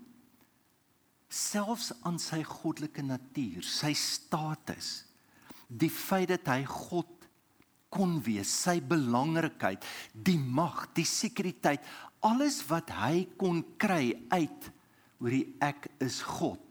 selfs 1.36 1.92
aan 2.08 2.18
sy 2.22 2.39
goddelike 2.48 3.04
natuur, 3.04 3.65
sy 3.68 3.92
status, 3.98 5.04
die 5.68 5.92
feit 5.92 6.32
dat 6.32 6.48
hy 6.54 6.62
God 6.70 7.12
kon 7.96 8.18
wees, 8.24 8.51
sy 8.51 8.80
belangrikheid, 8.84 9.84
die 10.13 10.39
mag, 10.39 10.86
die 10.96 11.08
sekuriteit, 11.08 11.84
alles 12.25 12.62
wat 12.70 12.92
hy 12.98 13.25
kon 13.39 13.62
kry 13.82 14.13
uit 14.34 14.72
oor 15.22 15.32
die 15.32 15.46
ek 15.63 15.88
is 16.04 16.20
God. 16.25 16.62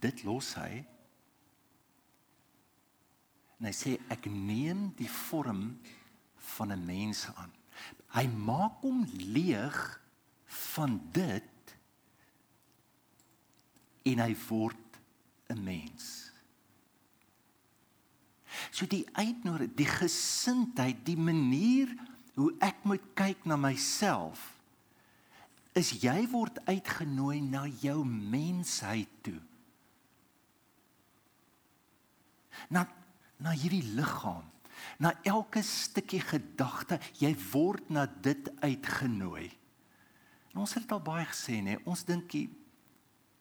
Dit 0.00 0.22
los 0.24 0.54
hy. 0.56 0.80
En 3.60 3.68
hy 3.68 3.74
sê 3.76 3.96
ek 4.12 4.30
neem 4.32 4.88
die 4.96 5.10
vorm 5.12 5.74
van 6.56 6.72
'n 6.72 6.86
mens 6.86 7.26
aan. 7.36 7.52
Hy 8.16 8.26
maak 8.26 8.80
hom 8.80 9.04
leeg 9.12 9.76
van 10.46 11.00
dit 11.12 11.44
en 14.06 14.22
hy 14.24 14.34
word 14.48 15.00
'n 15.50 15.64
mens. 15.64 16.32
So 18.70 18.86
die 18.86 19.06
uitnodiging, 19.12 19.74
die 19.76 19.86
gesindheid, 19.86 21.04
die 21.06 21.16
manier 21.16 21.90
hoe 22.34 22.54
ek 22.58 22.84
moet 22.84 23.04
kyk 23.14 23.44
na 23.44 23.56
myself 23.56 24.58
is 25.78 25.92
jy 26.02 26.26
word 26.32 26.58
uitgenooi 26.66 27.40
na 27.40 27.66
jou 27.66 28.04
mensheid 28.04 29.10
toe. 29.22 29.40
Na 32.68 32.86
na 33.40 33.54
hierdie 33.56 33.94
liggaam 33.96 34.44
na 35.00 35.14
elke 35.24 35.62
stukkie 35.64 36.20
gedagte, 36.20 36.98
jy 37.20 37.32
word 37.52 37.88
na 37.92 38.06
dit 38.24 38.50
uitgenooi. 38.60 39.48
En 40.52 40.62
ons 40.64 40.74
het 40.74 40.84
dit 40.84 40.92
al 40.92 41.02
baie 41.04 41.24
gesê 41.28 41.60
nê, 41.64 41.78
ons 41.88 42.04
dink 42.04 42.26
die, 42.32 42.46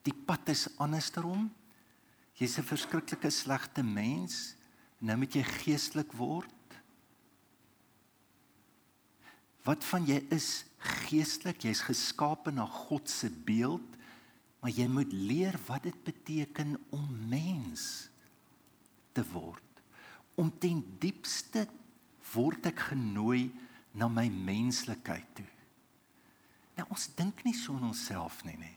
die 0.08 0.14
pad 0.14 0.50
is 0.50 0.68
andersom. 0.78 1.50
Jy's 2.40 2.58
'n 2.58 2.64
verskriklike 2.64 3.30
slegte 3.30 3.84
mens, 3.84 4.56
nou 5.00 5.18
moet 5.18 5.34
jy 5.34 5.44
geestelik 5.44 6.12
word. 6.14 6.56
Wat 9.64 9.84
van 9.84 10.06
jy 10.06 10.24
is 10.32 10.66
geestelik, 10.80 11.62
jy's 11.64 11.82
geskape 11.82 12.52
na 12.52 12.66
God 12.66 13.10
se 13.10 13.30
beeld, 13.30 13.98
maar 14.62 14.72
jy 14.72 14.88
moet 14.88 15.12
leer 15.14 15.60
wat 15.68 15.84
dit 15.84 16.04
beteken 16.04 16.80
om 16.90 17.28
mens 17.28 18.10
te 19.14 19.24
word 19.32 19.64
om 20.40 20.52
ten 20.60 20.80
diepste 21.02 21.66
word 22.32 22.70
ek 22.70 22.86
genooi 22.94 23.50
na 24.00 24.08
my 24.12 24.28
menslikheid 24.32 25.28
toe. 25.36 25.48
Nou 26.78 26.86
ons 26.94 27.10
dink 27.18 27.44
nie 27.44 27.56
so 27.58 27.76
aan 27.76 27.90
onsself 27.90 28.40
nie, 28.48 28.56
nê. 28.56 28.72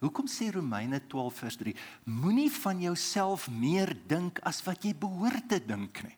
Hoekom 0.00 0.28
sê 0.30 0.48
Romeine 0.54 1.00
12 1.12 1.40
vers 1.42 1.58
3: 1.60 1.74
Moenie 2.08 2.50
van 2.50 2.80
jouself 2.80 3.48
meer 3.52 3.92
dink 4.08 4.40
as 4.48 4.62
wat 4.64 4.84
jy 4.84 4.94
behoort 4.96 5.48
te 5.48 5.60
dink 5.60 6.02
nie. 6.06 6.16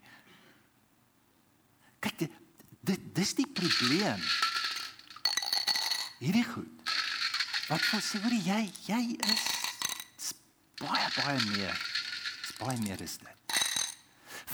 Kyk, 2.03 2.29
dit 2.83 3.09
dis 3.15 3.35
die 3.39 3.47
probleem. 3.47 4.23
Hierdie 6.23 6.47
goed. 6.47 6.95
Wat 7.67 7.83
van 7.91 8.03
sê 8.03 8.23
hoor 8.23 8.39
jy, 8.39 8.63
jy 8.87 9.03
is 10.23 10.33
baie 10.83 11.11
baie 11.19 11.39
meer. 11.51 11.79
Dis 12.43 12.57
baie 12.63 12.79
meer 12.83 13.03
is 13.03 13.19
dit 13.23 13.43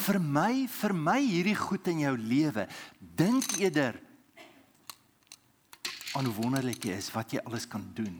vir 0.08 0.18
my 0.22 0.52
vir 0.72 0.94
my 0.96 1.18
hierdie 1.20 1.56
goed 1.58 1.88
in 1.90 2.02
jou 2.04 2.14
lewe 2.16 2.66
dink 3.18 3.58
eerder 3.60 3.98
aan 6.16 6.28
hoe 6.28 6.36
wonderlik 6.38 6.88
jy 6.88 6.96
is 6.96 7.10
wat 7.14 7.34
jy 7.34 7.42
alles 7.44 7.66
kan 7.68 7.84
doen 7.96 8.16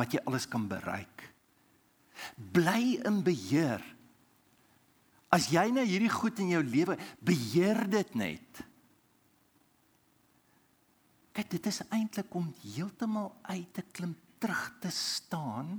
wat 0.00 0.16
jy 0.16 0.24
alles 0.24 0.48
kan 0.50 0.66
bereik 0.70 1.28
bly 2.56 2.96
in 3.06 3.20
beheer 3.24 3.84
as 5.30 5.46
jy 5.52 5.68
nou 5.72 5.86
hierdie 5.86 6.12
goed 6.12 6.40
in 6.42 6.56
jou 6.56 6.64
lewe 6.66 6.98
beheer 7.24 7.84
dit 7.92 8.18
net 8.18 8.64
Kyk, 11.30 11.46
dit 11.54 11.66
is 11.70 11.84
eintlik 11.94 12.34
om 12.34 12.48
heeltemal 12.64 13.30
uit 13.46 13.68
te 13.72 13.84
klim, 13.94 14.16
terug 14.42 14.64
te 14.82 14.90
staan 14.92 15.78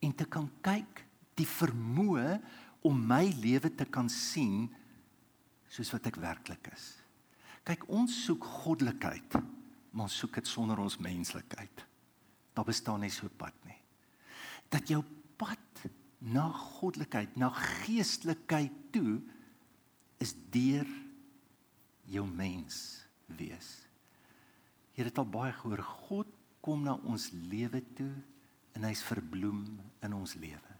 en 0.00 0.12
te 0.16 0.26
kan 0.30 0.46
kyk 0.64 1.02
die 1.36 1.48
vermoë 1.48 2.38
om 2.86 3.00
my 3.10 3.26
lewe 3.42 3.72
te 3.76 3.84
kan 3.90 4.08
sien 4.12 4.68
soos 5.70 5.90
wat 5.92 6.06
ek 6.10 6.20
werklik 6.22 6.70
is. 6.72 6.86
Kyk, 7.66 7.84
ons 7.92 8.14
soek 8.24 8.46
goddelikheid, 8.62 9.36
maar 9.92 10.08
ons 10.08 10.18
soek 10.22 10.38
dit 10.38 10.48
sonder 10.48 10.80
ons 10.80 10.96
menslikheid. 11.02 11.84
Daar 12.54 12.64
bestaan 12.64 13.00
nie 13.00 13.10
so 13.10 13.26
'n 13.26 13.36
pad 13.36 13.54
nie. 13.64 13.80
Dat 14.68 14.88
jou 14.88 15.02
pad 15.36 15.58
na 16.18 16.48
goddelikheid, 16.48 17.36
na 17.36 17.48
geestelikheid 17.48 18.72
toe 18.92 19.20
is 20.18 20.34
deur 20.50 20.86
jou 22.04 22.26
mens 22.26 23.06
wees. 23.26 23.86
Jy 24.94 25.04
het 25.04 25.18
al 25.18 25.28
baie 25.30 25.52
gehoor 25.52 25.82
God 25.82 26.26
kom 26.60 26.82
na 26.82 26.98
ons 27.08 27.30
lewe 27.32 27.80
toe 27.96 28.12
en 28.76 28.84
hy's 28.84 29.02
verbloem 29.02 29.64
in 30.04 30.12
ons 30.12 30.34
lewe. 30.34 30.74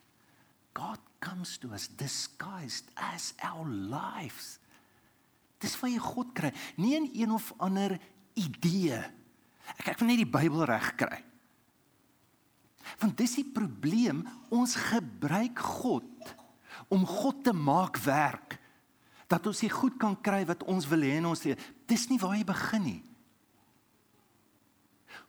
God 0.77 1.01
comes 1.21 1.57
to 1.59 1.73
us 1.73 1.89
disguised 1.89 2.91
as 2.95 3.33
our 3.43 3.67
lives. 3.69 4.59
Dis 5.61 5.77
waar 5.81 5.93
jy 5.93 6.03
God 6.03 6.35
kry, 6.37 6.53
nie 6.81 6.95
in 6.97 7.09
een 7.13 7.33
of 7.37 7.51
ander 7.61 7.97
idee. 8.39 9.01
Ek 9.79 9.93
ek 9.93 10.01
wil 10.01 10.13
net 10.13 10.23
die 10.23 10.33
Bybel 10.39 10.65
reg 10.69 10.95
kry. 11.01 11.21
Want 13.01 13.19
dis 13.21 13.37
die 13.41 13.47
probleem, 13.47 14.25
ons 14.53 14.77
gebruik 14.91 15.59
God 15.81 16.35
om 16.91 17.05
God 17.07 17.45
te 17.47 17.55
maak 17.55 18.01
werk 18.05 18.57
dat 19.31 19.47
ons 19.47 19.61
nie 19.63 19.71
goed 19.71 19.95
kan 20.01 20.17
kry 20.19 20.43
wat 20.49 20.65
ons 20.67 20.89
wil 20.91 21.05
hê 21.07 21.21
in 21.21 21.29
ons 21.31 21.45
lewe. 21.47 21.59
Dis 21.87 22.09
nie 22.11 22.19
waar 22.19 22.35
jy 22.35 22.47
begin 22.49 22.83
nie. 22.83 23.01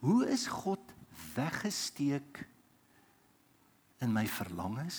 Hoe 0.01 0.25
is 0.33 0.47
God 0.49 0.81
weggesteek 1.35 2.41
in 4.01 4.09
my 4.13 4.25
verlangens, 4.25 4.97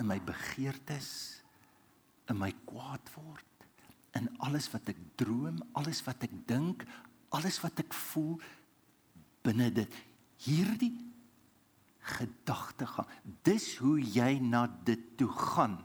in 0.00 0.08
my 0.10 0.18
begeertes, 0.20 1.40
in 2.28 2.36
my 2.36 2.52
kwaad 2.68 3.08
word, 3.16 3.46
in 4.18 4.28
alles 4.44 4.68
wat 4.74 4.90
ek 4.92 5.00
droom, 5.20 5.62
alles 5.78 6.02
wat 6.04 6.26
ek 6.28 6.34
dink, 6.48 6.84
alles 7.32 7.60
wat 7.62 7.80
ek 7.80 7.94
voel 8.10 8.36
binne 9.46 9.70
dit. 9.72 10.00
Hierdie 10.44 10.92
gedagtegang, 12.00 13.08
dis 13.46 13.76
hoe 13.80 13.98
jy 14.00 14.38
na 14.42 14.66
dit 14.84 15.02
toe 15.20 15.28
gaan. 15.28 15.78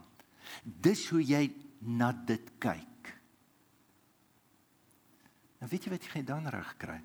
Dis 0.64 1.08
hoe 1.10 1.22
jy 1.24 1.50
na 1.86 2.12
dit 2.14 2.52
kyk. 2.62 3.12
En 5.60 5.70
weet 5.72 5.88
jy 5.88 5.94
wat 5.94 6.08
jy 6.14 6.24
dan 6.26 6.48
reg 6.54 6.72
kry? 6.82 6.98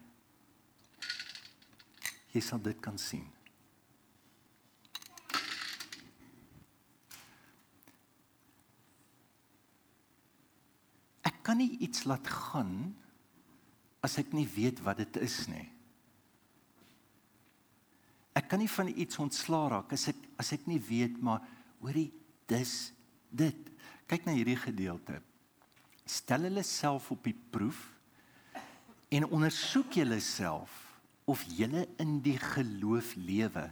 Jy 2.31 2.43
sal 2.45 2.63
dit 2.63 2.79
kan 2.83 2.99
sien. 3.01 3.27
Ek 11.27 11.41
kan 11.47 11.59
nie 11.59 11.73
iets 11.83 12.05
laat 12.07 12.29
gaan 12.31 12.93
as 14.05 14.19
ek 14.21 14.33
nie 14.37 14.47
weet 14.49 14.81
wat 14.85 15.01
dit 15.03 15.21
is 15.25 15.43
nie. 15.51 15.67
Ek 18.41 18.49
kan 18.49 18.63
nie 18.63 18.71
van 18.73 18.89
iets 18.89 19.21
ontslaa 19.21 19.69
raak 19.75 19.93
as 19.93 20.09
ek 20.15 20.21
as 20.41 20.55
ek 20.57 20.65
nie 20.71 20.81
weet 20.81 21.19
maar 21.21 21.45
hoorie 21.83 22.09
dis 22.49 22.93
dit. 23.29 23.69
Kyk 24.09 24.25
na 24.27 24.35
hierdie 24.35 24.59
gedeelte. 24.59 25.21
Stel 26.09 26.49
hulle 26.49 26.65
self 26.67 27.11
op 27.13 27.21
die 27.27 27.37
proef 27.53 27.85
en 29.13 29.29
ondersoek 29.29 30.01
julleself 30.01 30.73
of 31.31 31.45
julle 31.47 31.85
in 32.03 32.19
die 32.25 32.39
geloof 32.41 33.13
lewe. 33.19 33.67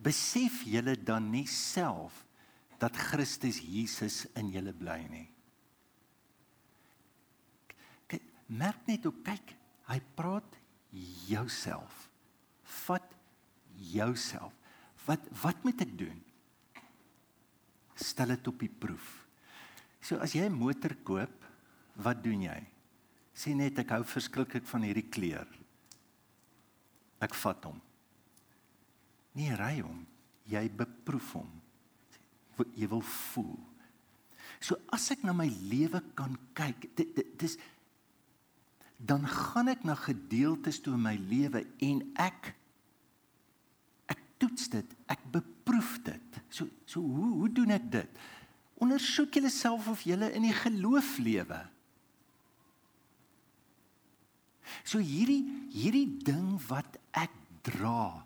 Besef 0.00 0.62
julle 0.68 0.94
dan 0.96 1.30
nie 1.32 1.46
self 1.50 2.24
dat 2.80 2.96
Christus 2.96 3.60
Jesus 3.60 4.24
in 4.38 4.52
julle 4.52 4.72
bly 4.76 5.00
nie. 5.10 5.26
Kyk, 8.08 8.24
merk 8.46 8.86
net 8.88 9.04
hoe 9.08 9.14
kyk, 9.26 9.54
hy 9.90 9.98
praat 10.16 10.56
jouself. 11.28 12.06
Vat 12.86 13.16
jouself. 13.80 14.52
Wat 15.06 15.24
wat 15.42 15.64
moet 15.64 15.80
ek 15.80 15.96
doen? 15.98 16.18
Stel 17.96 18.34
dit 18.36 18.50
op 18.52 18.60
die 18.60 18.72
proef. 18.72 19.08
So 20.00 20.20
as 20.20 20.32
jy 20.36 20.44
'n 20.48 20.56
motor 20.56 20.94
koop, 21.04 21.44
wat 21.96 22.22
doen 22.22 22.42
jy? 22.42 22.60
Sê 23.34 23.54
net 23.54 23.78
ek 23.78 23.90
hou 23.90 24.04
verskriklik 24.04 24.66
van 24.66 24.82
hierdie 24.82 25.08
kleur. 25.08 25.48
Ek 27.20 27.34
vat 27.34 27.64
hom. 27.64 27.80
Nie 29.34 29.54
ry 29.54 29.80
hom, 29.80 30.06
jy 30.46 30.68
beproef 30.68 31.32
hom. 31.32 31.50
Jy 32.76 32.88
wil 32.88 33.00
voel. 33.00 33.58
So 34.60 34.76
as 34.92 35.10
ek 35.10 35.22
na 35.24 35.32
my 35.32 35.48
lewe 35.48 36.02
kan 36.14 36.36
kyk, 36.54 36.94
dit, 36.96 37.14
dit 37.16 37.38
dis 37.38 37.56
dan 39.00 39.24
gaan 39.24 39.68
ek 39.72 39.84
na 39.88 39.94
gedeeltes 39.96 40.82
toe 40.84 40.92
in 40.92 41.04
my 41.06 41.16
lewe 41.16 41.64
en 41.80 42.02
ek 42.20 42.52
toets 44.40 44.70
dit, 44.72 44.94
ek 45.10 45.22
beproef 45.32 45.98
dit. 46.06 46.40
So 46.52 46.68
so 46.88 47.02
hoe 47.04 47.32
hoe 47.42 47.50
doen 47.60 47.74
ek 47.76 47.90
dit? 47.92 48.22
Ondersoek 48.80 49.36
julleself 49.36 49.90
of 49.92 50.02
julle 50.08 50.30
in 50.36 50.46
die 50.48 50.56
geloof 50.56 51.18
lewe. 51.20 51.60
So 54.86 55.02
hierdie 55.02 55.42
hierdie 55.74 56.08
ding 56.24 56.56
wat 56.70 56.98
ek 57.16 57.34
dra, 57.66 58.24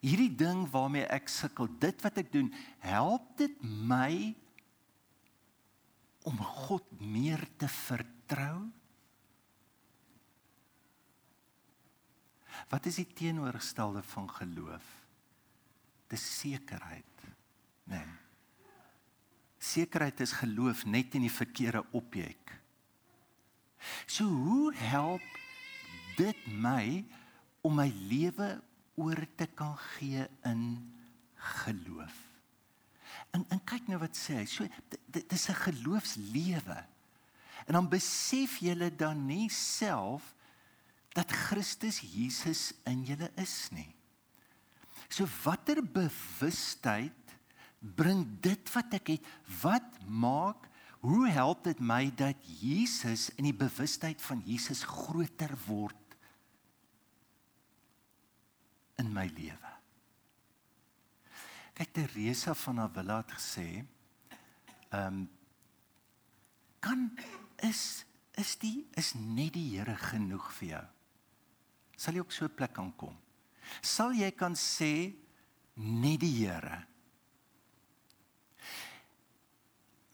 hierdie 0.00 0.32
ding 0.34 0.64
waarmee 0.72 1.08
ek 1.12 1.28
sukkel, 1.30 1.68
dit 1.82 1.98
wat 2.04 2.22
ek 2.22 2.32
doen, 2.32 2.48
help 2.82 3.34
dit 3.40 3.58
my 3.62 4.32
om 6.28 6.38
God 6.38 6.86
meer 7.02 7.42
te 7.58 7.68
vertrou? 7.68 8.70
Wat 12.70 12.86
is 12.86 13.00
die 13.00 13.08
teenoorgestelde 13.18 14.02
van 14.14 14.28
geloof? 14.30 15.01
Dis 16.12 16.24
sekerheid. 16.40 17.24
Nee. 17.88 18.04
Sekerheid 19.62 20.20
is 20.20 20.34
geloof 20.42 20.84
net 20.84 21.14
in 21.16 21.24
die 21.24 21.32
verkeerde 21.32 21.84
objek. 21.96 22.52
So 24.06 24.26
hoe 24.26 24.74
help 24.76 25.24
dit 26.18 26.46
my 26.46 27.04
om 27.64 27.78
my 27.78 27.88
lewe 28.10 28.50
oor 29.00 29.24
te 29.38 29.46
kan 29.56 29.76
gee 29.96 30.26
in 30.48 30.66
geloof. 31.62 32.18
En 33.32 33.46
en 33.48 33.62
kyk 33.64 33.88
nou 33.88 34.00
wat 34.02 34.18
sê 34.18 34.42
hy. 34.42 34.46
So 34.46 34.68
dit 34.90 35.32
is 35.32 35.48
'n 35.48 35.62
geloofslewe. 35.64 36.78
En 37.66 37.72
dan 37.72 37.88
besef 37.88 38.58
julle 38.58 38.90
dan 38.96 39.26
nie 39.26 39.48
self 39.48 40.34
dat 41.14 41.30
Christus 41.30 42.00
Jesus 42.00 42.72
in 42.84 43.04
julle 43.04 43.30
is 43.36 43.68
nie. 43.70 43.94
So 45.12 45.28
watter 45.44 45.82
bewustheid 45.84 47.36
bring 47.80 48.24
dit 48.40 48.70
wat 48.72 48.94
ek 48.96 49.16
het? 49.16 49.32
Wat 49.60 49.98
maak 50.08 50.68
hoe 51.02 51.26
help 51.28 51.64
dit 51.66 51.80
my 51.82 52.06
dat 52.14 52.38
Jesus 52.62 53.28
in 53.34 53.48
die 53.48 53.56
bewustheid 53.56 54.22
van 54.22 54.40
Jesus 54.46 54.84
groter 54.86 55.50
word 55.66 55.98
in 59.02 59.10
my 59.10 59.26
lewe. 59.34 59.72
Kyk 61.74 61.94
Teresa 61.96 62.54
van 62.54 62.84
Avila 62.84 63.22
het 63.22 63.34
gesê, 63.38 63.68
ehm 64.92 65.22
um, 65.22 65.22
kan 66.82 67.04
is 67.62 68.04
is 68.34 68.56
die 68.58 68.88
is 68.98 69.12
net 69.14 69.52
die 69.54 69.76
Here 69.76 69.94
genoeg 69.94 70.48
vir 70.58 70.68
jou. 70.68 70.86
Sal 71.96 72.16
jy 72.18 72.24
op 72.24 72.32
so 72.34 72.44
'n 72.44 72.54
plek 72.54 72.72
kan 72.74 72.90
kom? 72.96 73.21
Sal 73.80 74.12
jy 74.18 74.30
kan 74.36 74.56
sê 74.58 75.12
net 75.76 76.20
die 76.20 76.32
Here? 76.42 76.82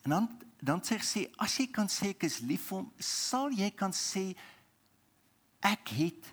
En 0.06 0.14
dan 0.14 0.28
dan 0.58 0.80
sê 0.82 0.96
sy 1.06 1.20
as 1.38 1.54
jy 1.60 1.68
kan 1.70 1.86
sê 1.86 2.12
ek 2.16 2.24
is 2.26 2.40
lief 2.42 2.64
vir 2.70 2.80
hom, 2.80 2.86
sal 2.98 3.52
jy 3.54 3.68
kan 3.78 3.92
sê 3.94 4.32
ek 5.62 5.92
het 5.94 6.30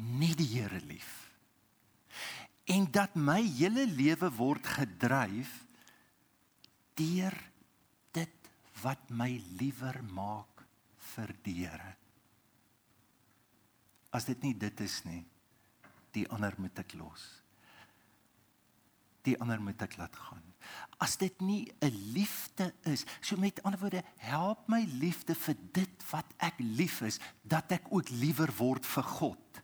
net 0.00 0.38
die 0.40 0.48
Here 0.54 0.80
lief 0.88 1.28
en 2.68 2.84
dat 2.92 3.16
my 3.16 3.40
hele 3.40 3.86
lewe 3.88 4.28
word 4.36 4.66
gedryf 4.76 5.52
deur 6.98 7.34
dit 8.16 8.50
wat 8.82 9.08
my 9.08 9.30
liewer 9.60 10.02
maak 10.12 10.64
vir 11.14 11.32
die 11.46 11.56
Here. 11.62 11.94
As 14.12 14.28
dit 14.28 14.42
nie 14.44 14.54
dit 14.56 14.84
is 14.84 14.98
nie, 15.08 15.22
die 16.18 16.28
ander 16.34 16.54
moet 16.58 16.78
ek 16.82 16.96
los. 16.98 17.26
die 19.28 19.36
ander 19.42 19.60
moet 19.62 19.80
ek 19.84 19.96
laat 20.00 20.16
gaan. 20.16 20.44
As 21.02 21.16
dit 21.20 21.34
nie 21.40 21.70
'n 21.80 21.94
liefde 22.14 22.72
is, 22.84 23.04
so 23.20 23.36
met 23.36 23.62
ander 23.62 23.80
woorde, 23.80 24.02
help 24.18 24.68
my 24.68 24.82
liefde 25.00 25.34
vir 25.34 25.56
dit 25.72 26.04
wat 26.10 26.26
ek 26.38 26.54
lief 26.58 27.00
is, 27.02 27.20
dat 27.42 27.72
ek 27.72 27.86
ook 27.90 28.08
liewer 28.10 28.50
word 28.58 28.86
vir 28.86 29.02
God. 29.02 29.62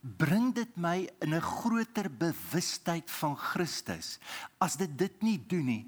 Bring 0.00 0.54
dit 0.54 0.76
my 0.76 1.08
in 1.20 1.34
'n 1.34 1.40
groter 1.40 2.08
bewustheid 2.08 3.10
van 3.10 3.36
Christus. 3.36 4.18
As 4.60 4.76
dit 4.76 4.98
dit 4.98 5.22
nie 5.22 5.38
doen 5.38 5.66
nie, 5.66 5.86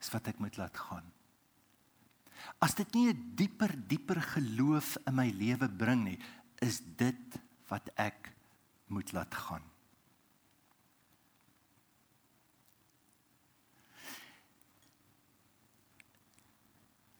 is 0.00 0.10
wat 0.10 0.28
ek 0.28 0.38
moet 0.38 0.56
laat 0.56 0.76
gaan. 0.76 1.12
As 2.60 2.74
dit 2.74 2.94
nie 2.94 3.12
'n 3.12 3.32
dieper 3.34 3.88
dieper 3.88 4.20
geloof 4.20 4.96
in 5.06 5.14
my 5.14 5.30
lewe 5.30 5.68
bring 5.68 6.04
nie, 6.04 6.18
is 6.60 6.80
dit 6.96 7.40
wat 7.68 7.88
ek 7.96 8.39
moet 8.90 9.12
laat 9.12 9.34
gaan. 9.34 9.64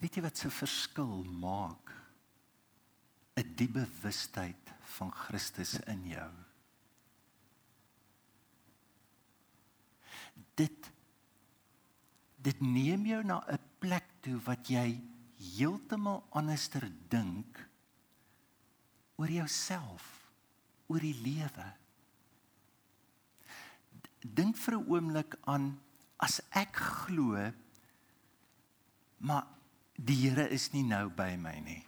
Weet 0.00 0.16
jy 0.16 0.22
wat 0.24 0.38
se 0.40 0.50
verskil 0.50 1.22
maak? 1.24 1.90
'n 3.40 3.54
diep 3.56 3.72
bewustheid 3.72 4.72
van 4.96 5.12
Christus 5.12 5.78
in 5.88 6.06
jou. 6.08 6.30
Dit 10.54 10.90
dit 12.40 12.60
neem 12.60 13.04
jou 13.06 13.22
na 13.24 13.44
'n 13.46 13.60
plek 13.78 14.06
toe 14.20 14.38
wat 14.44 14.68
jy 14.68 15.00
heeltemal 15.36 16.24
anderster 16.30 16.90
dink 17.08 17.68
oor 19.16 19.28
jouself, 19.28 20.19
oor 20.90 21.00
die 21.00 21.16
lewe. 21.22 21.68
Dink 24.20 24.58
vir 24.58 24.74
'n 24.76 24.86
oomblik 24.90 25.38
aan 25.46 25.78
as 26.18 26.40
ek 26.50 26.76
glo 26.76 27.52
maar 29.20 29.46
die 29.96 30.16
Here 30.16 30.48
is 30.48 30.70
nie 30.72 30.82
nou 30.82 31.08
by 31.12 31.36
my 31.36 31.58
nie. 31.60 31.84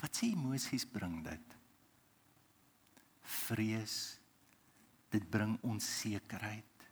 Wat 0.00 0.18
sê 0.18 0.32
emosies 0.34 0.84
bring 0.90 1.20
dit? 1.22 1.56
Vrees. 3.22 4.18
Dit 5.12 5.28
bring 5.30 5.58
onsekerheid. 5.62 6.86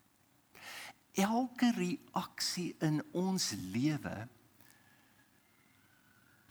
Elke 1.19 1.73
reaksie 1.75 2.77
in 2.87 3.01
ons 3.17 3.51
lewe 3.73 4.29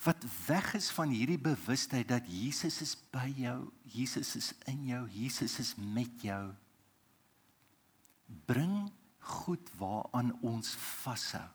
wat 0.03 0.25
weg 0.47 0.73
is 0.73 0.89
van 0.95 1.09
hierdie 1.11 1.39
bewustheid 1.39 2.07
dat 2.07 2.27
Jesus 2.27 2.81
is 2.81 2.95
by 3.11 3.27
jou, 3.35 3.71
Jesus 3.83 4.35
is 4.35 4.53
in 4.65 4.85
jou, 4.85 5.03
Jesus 5.11 5.59
is 5.59 5.75
met 5.75 6.21
jou 6.23 6.53
bring 8.45 8.91
goed 9.19 9.71
waaraan 9.77 10.33
ons 10.45 10.75
vashou. 11.03 11.47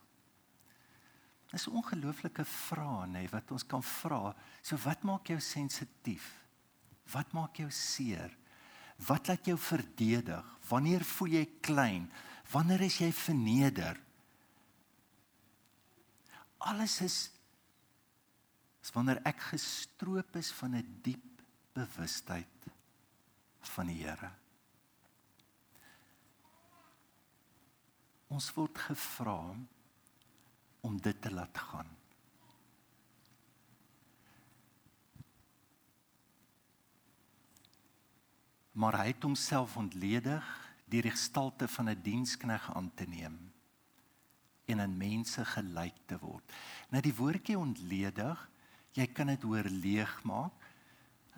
Dis 1.51 1.67
'n 1.69 1.77
ongelooflike 1.77 2.45
vraag 2.45 3.07
nê 3.09 3.29
wat 3.31 3.51
ons 3.51 3.67
kan 3.67 3.83
vra. 3.83 4.35
So 4.63 4.77
wat 4.77 5.03
maak 5.03 5.27
jou 5.27 5.41
sensitief? 5.41 6.45
Wat 7.13 7.33
maak 7.33 7.57
jou 7.57 7.71
seer? 7.71 8.37
Wat 8.97 9.29
laat 9.29 9.45
jou 9.45 9.59
verdedig? 9.59 10.59
Wanneer 10.69 11.05
voel 11.05 11.29
jy 11.29 11.49
klein? 11.61 12.11
Wanneer 12.51 12.81
is 12.81 12.99
jy 12.99 13.13
verneder? 13.13 14.01
Alles 16.59 17.01
is 17.01 17.31
is 18.85 18.93
wanneer 18.93 19.23
ek 19.25 19.41
gestroop 19.55 20.37
is 20.37 20.53
van 20.61 20.77
'n 20.77 21.01
diep 21.03 21.43
bewustheid 21.73 22.69
van 23.75 23.87
die 23.87 24.03
Here. 24.05 24.31
Ons 28.29 28.53
word 28.53 28.79
gevra 28.79 29.55
om 30.81 31.01
dit 31.01 31.21
te 31.23 31.31
laat 31.33 31.59
gaan. 31.59 31.89
Maar 38.73 38.99
hy 38.99 39.07
het 39.07 39.23
homself 39.23 39.77
ontledig 39.77 40.45
deur 40.91 41.07
die 41.07 41.15
gestalte 41.15 41.69
van 41.69 41.89
'n 41.89 42.03
dienskneg 42.03 42.75
aan 42.75 42.91
te 42.95 43.07
neem 43.07 43.53
en 44.65 44.81
aan 44.81 44.97
mense 44.97 45.45
gelyk 45.45 45.97
te 46.07 46.19
word. 46.19 46.53
Nou 46.89 47.03
die 47.03 47.15
woordjie 47.15 47.59
ontledig, 47.59 48.51
jy 48.95 49.07
kan 49.13 49.33
dit 49.33 49.45
oorleeg 49.45 50.13
maak. 50.29 50.55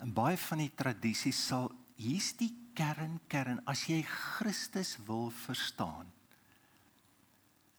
In 0.03 0.13
baie 0.13 0.37
van 0.37 0.61
die 0.61 0.73
tradisies 0.77 1.39
sal 1.49 1.71
hier's 1.97 2.33
die 2.37 2.51
kern 2.77 3.17
kern 3.31 3.63
as 3.65 3.87
jy 3.89 4.03
Christus 4.05 4.95
wil 5.07 5.31
verstaan 5.33 6.11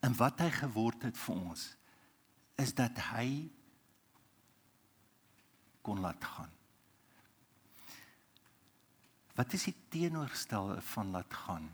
en 0.02 0.14
wat 0.18 0.40
hy 0.42 0.50
geword 0.54 1.06
het 1.06 1.18
vir 1.18 1.38
ons 1.38 1.64
is 2.58 2.74
dat 2.74 2.98
hy 3.12 3.28
kon 5.86 6.02
laat 6.02 6.24
gaan. 6.24 6.50
Wat 9.38 9.54
is 9.54 9.68
die 9.68 9.76
teenoorstelde 9.94 10.80
van 10.90 11.12
laat 11.14 11.34
gaan? 11.44 11.68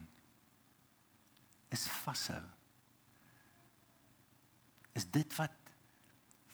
Is 1.72 1.86
vashou. 2.04 2.42
Is 4.92 5.08
dit 5.10 5.36
wat 5.38 5.63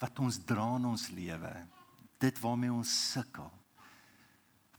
wat 0.00 0.20
ons 0.24 0.40
dra 0.48 0.66
in 0.78 0.88
ons 0.90 1.08
lewe? 1.12 1.52
Dit 2.20 2.40
waarmee 2.40 2.72
ons 2.72 2.92
sukkel. 3.12 3.50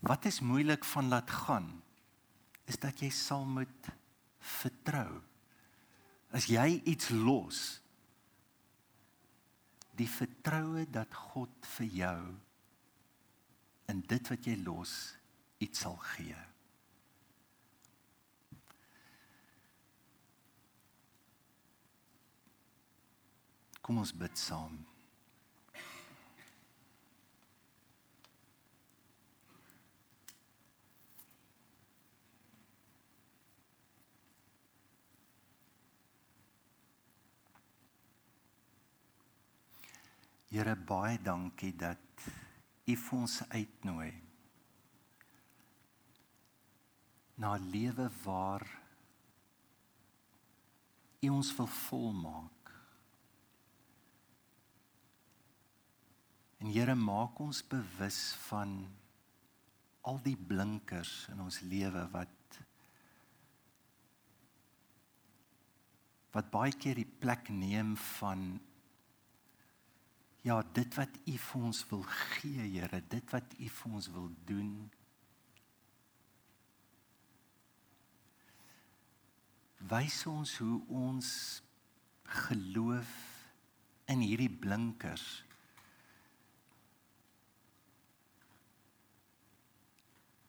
Wat 0.02 0.26
is 0.26 0.42
moeilik 0.42 0.84
van 0.92 1.10
laat 1.10 1.30
gaan? 1.30 1.68
Is 2.66 2.78
dat 2.82 3.02
jy 3.02 3.10
sal 3.14 3.46
moet 3.46 3.92
vertrou 4.42 5.22
as 6.32 6.48
jy 6.50 6.80
iets 6.88 7.10
los 7.12 7.60
die 9.98 10.08
vertroue 10.08 10.86
dat 10.90 11.12
God 11.32 11.52
vir 11.76 11.90
jou 11.98 12.20
in 13.92 14.00
dit 14.08 14.30
wat 14.32 14.48
jy 14.48 14.56
los 14.64 14.94
iets 15.62 15.84
sal 15.84 15.98
gee 16.14 16.38
kom 23.82 24.00
ons 24.00 24.14
bid 24.16 24.40
saam 24.40 24.80
Here 40.52 40.74
baie 40.76 41.16
dankie 41.16 41.72
dat 41.72 42.24
U 42.84 42.94
ons 43.16 43.38
uitnooi 43.48 44.12
na 47.40 47.54
'n 47.56 47.70
lewe 47.72 48.10
waar 48.24 48.64
U 51.24 51.28
ons 51.28 51.56
wil 51.56 51.66
volmaak. 51.66 52.72
En 56.58 56.66
Here 56.66 56.94
maak 56.94 57.38
ons 57.38 57.62
bewus 57.66 58.34
van 58.48 58.92
al 60.02 60.20
die 60.22 60.36
blinkers 60.36 61.28
in 61.28 61.40
ons 61.40 61.60
lewe 61.60 62.04
wat 62.10 62.58
wat 66.32 66.50
baie 66.50 66.72
keer 66.72 66.94
die 66.94 67.12
plek 67.24 67.48
neem 67.48 67.96
van 67.96 68.60
Ja, 70.42 70.62
dit 70.74 70.94
wat 70.98 71.18
U 71.24 71.36
vir 71.38 71.66
ons 71.68 71.84
wil 71.90 72.02
gee, 72.02 72.64
Here, 72.66 73.02
dit 73.08 73.30
wat 73.30 73.54
U 73.58 73.68
vir 73.68 73.92
ons 73.98 74.08
wil 74.10 74.30
doen. 74.48 74.72
Wys 79.92 80.18
ons 80.30 80.56
hoe 80.62 80.80
ons 80.88 81.28
geloof 82.46 83.14
in 84.10 84.22
hierdie 84.22 84.50
blinkers 84.50 85.42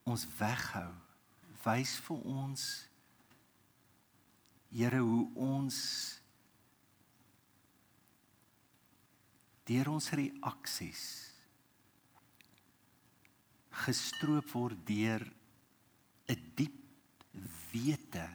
ons 0.09 0.25
weghou. 0.37 0.89
Wys 1.63 1.95
vir 2.07 2.25
ons 2.29 2.65
Here 4.73 4.99
hoe 5.05 5.27
ons 5.37 5.77
deur 9.69 9.89
ons 9.93 10.09
reaksies 10.17 11.03
gestroop 13.83 14.51
word 14.53 14.83
deur 14.87 15.23
'n 16.29 16.43
diep 16.55 16.79
wete 17.71 18.27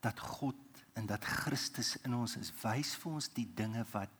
dat 0.00 0.20
God 0.20 0.60
en 0.94 1.06
dat 1.06 1.24
Christus 1.24 1.96
in 2.04 2.14
ons 2.14 2.36
is 2.36 2.52
wys 2.62 2.94
vir 2.94 3.12
ons 3.12 3.28
die 3.28 3.48
dinge 3.54 3.84
wat 3.92 4.12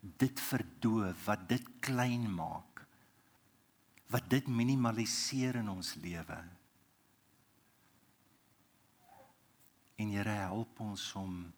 dit 0.00 0.40
verdoof 0.40 1.26
wat 1.26 1.48
dit 1.48 1.64
klein 1.80 2.30
maak 2.30 2.86
wat 4.08 4.30
dit 4.30 4.46
minimaliseer 4.46 5.56
in 5.56 5.68
ons 5.68 5.94
lewe 5.96 6.38
En 9.98 10.10
Here 10.14 10.30
help 10.30 10.80
ons 10.80 11.12
om 11.18 11.52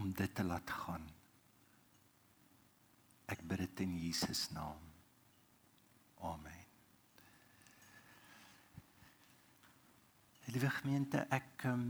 om 0.00 0.12
dit 0.16 0.34
te 0.34 0.44
laat 0.44 0.70
gaan. 0.70 1.02
Ek 3.30 3.42
bid 3.46 3.62
dit 3.62 3.82
in 3.86 3.96
Jesus 4.02 4.48
naam. 4.50 4.78
Amen. 6.26 6.58
Liewe 10.50 10.70
gemeente, 10.80 11.22
ek 11.30 11.62
um, 11.70 11.84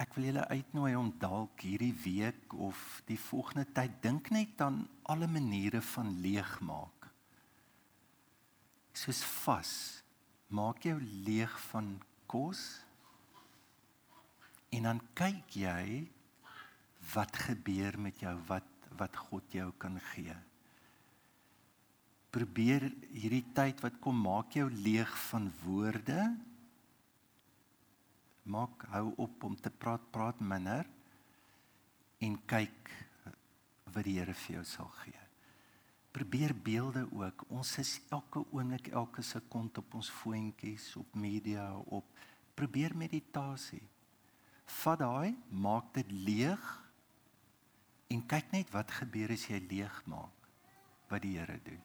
ek 0.00 0.16
wil 0.16 0.30
julle 0.30 0.46
uitnooi 0.48 0.94
om 0.96 1.10
dalk 1.20 1.60
hierdie 1.66 1.92
week 2.06 2.54
of 2.56 2.80
die 3.08 3.18
volgende 3.20 3.66
tyd 3.76 4.00
dink 4.02 4.32
net 4.34 4.64
aan 4.64 4.80
alle 5.12 5.28
maniere 5.28 5.82
van 5.92 6.08
leegmaak. 6.24 7.10
Soos 8.96 9.20
vas. 9.44 9.74
Maak 10.48 10.86
jou 10.88 10.96
leeg 11.26 11.52
van 11.68 11.94
kos 12.30 12.64
en 14.74 14.88
dan 14.88 15.00
kyk 15.18 15.56
jy 15.60 15.84
wat 17.12 17.36
gebeur 17.36 17.98
met 18.00 18.20
jou 18.22 18.34
wat 18.48 18.70
wat 18.94 19.16
God 19.16 19.50
jou 19.50 19.72
kan 19.82 19.96
gee. 20.12 20.34
Probeer 22.30 22.86
hierdie 23.10 23.44
tyd 23.54 23.80
wat 23.82 23.96
kom 24.02 24.20
maak 24.22 24.54
jou 24.54 24.68
leeg 24.70 25.10
van 25.28 25.48
woorde. 25.64 26.18
Maak 28.46 28.86
hou 28.92 29.08
op 29.26 29.46
om 29.48 29.56
te 29.58 29.70
praat, 29.70 30.04
praat 30.14 30.38
minder 30.38 30.86
en 32.22 32.38
kyk 32.46 32.92
wat 33.94 34.06
die 34.06 34.18
Here 34.18 34.34
vir 34.34 34.60
jou 34.60 34.64
sal 34.68 34.90
gee. 35.02 35.20
Probeer 36.14 36.54
beelde 36.54 37.02
ook. 37.10 37.44
Ons 37.50 37.74
is 37.82 37.96
elke 38.14 38.44
oomblik, 38.54 38.92
elke 38.94 39.22
sekond 39.22 39.82
op 39.82 39.98
ons 39.98 40.10
foontjies, 40.22 40.92
op 41.00 41.14
media, 41.18 41.66
op 41.74 42.06
probeer 42.54 42.94
meditasie. 42.94 43.82
Vat 44.82 45.02
daai, 45.02 45.34
maak 45.50 45.90
dit 45.98 46.10
leeg 46.14 46.83
en 48.14 48.22
kyk 48.30 48.52
net 48.54 48.70
wat 48.74 48.92
gebeur 49.00 49.34
as 49.34 49.48
jy 49.50 49.58
leeg 49.66 49.96
maak 50.10 50.30
wat 51.10 51.24
die 51.24 51.34
Here 51.36 51.58
doen. 51.66 51.82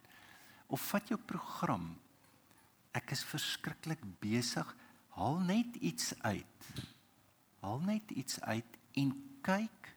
Of 0.69 0.83
vat 0.91 1.09
jou 1.09 1.17
program. 1.17 1.91
Ek 2.95 3.11
is 3.13 3.25
verskriklik 3.25 4.01
besig. 4.21 4.67
Haal 5.17 5.41
net 5.43 5.75
iets 5.81 6.13
uit. 6.23 6.69
Haal 7.63 7.81
net 7.85 8.13
iets 8.15 8.39
uit 8.45 8.77
en 9.01 9.11
kyk 9.45 9.91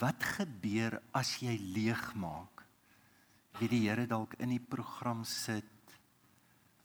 wat 0.00 0.24
gebeur 0.38 0.98
as 1.16 1.36
jy 1.44 1.54
leeg 1.76 2.02
maak. 2.18 2.64
Wie 3.60 3.70
die 3.70 3.84
Here 3.86 4.08
dalk 4.10 4.36
in 4.40 4.56
die 4.56 4.62
program 4.62 5.24
sit 5.28 5.70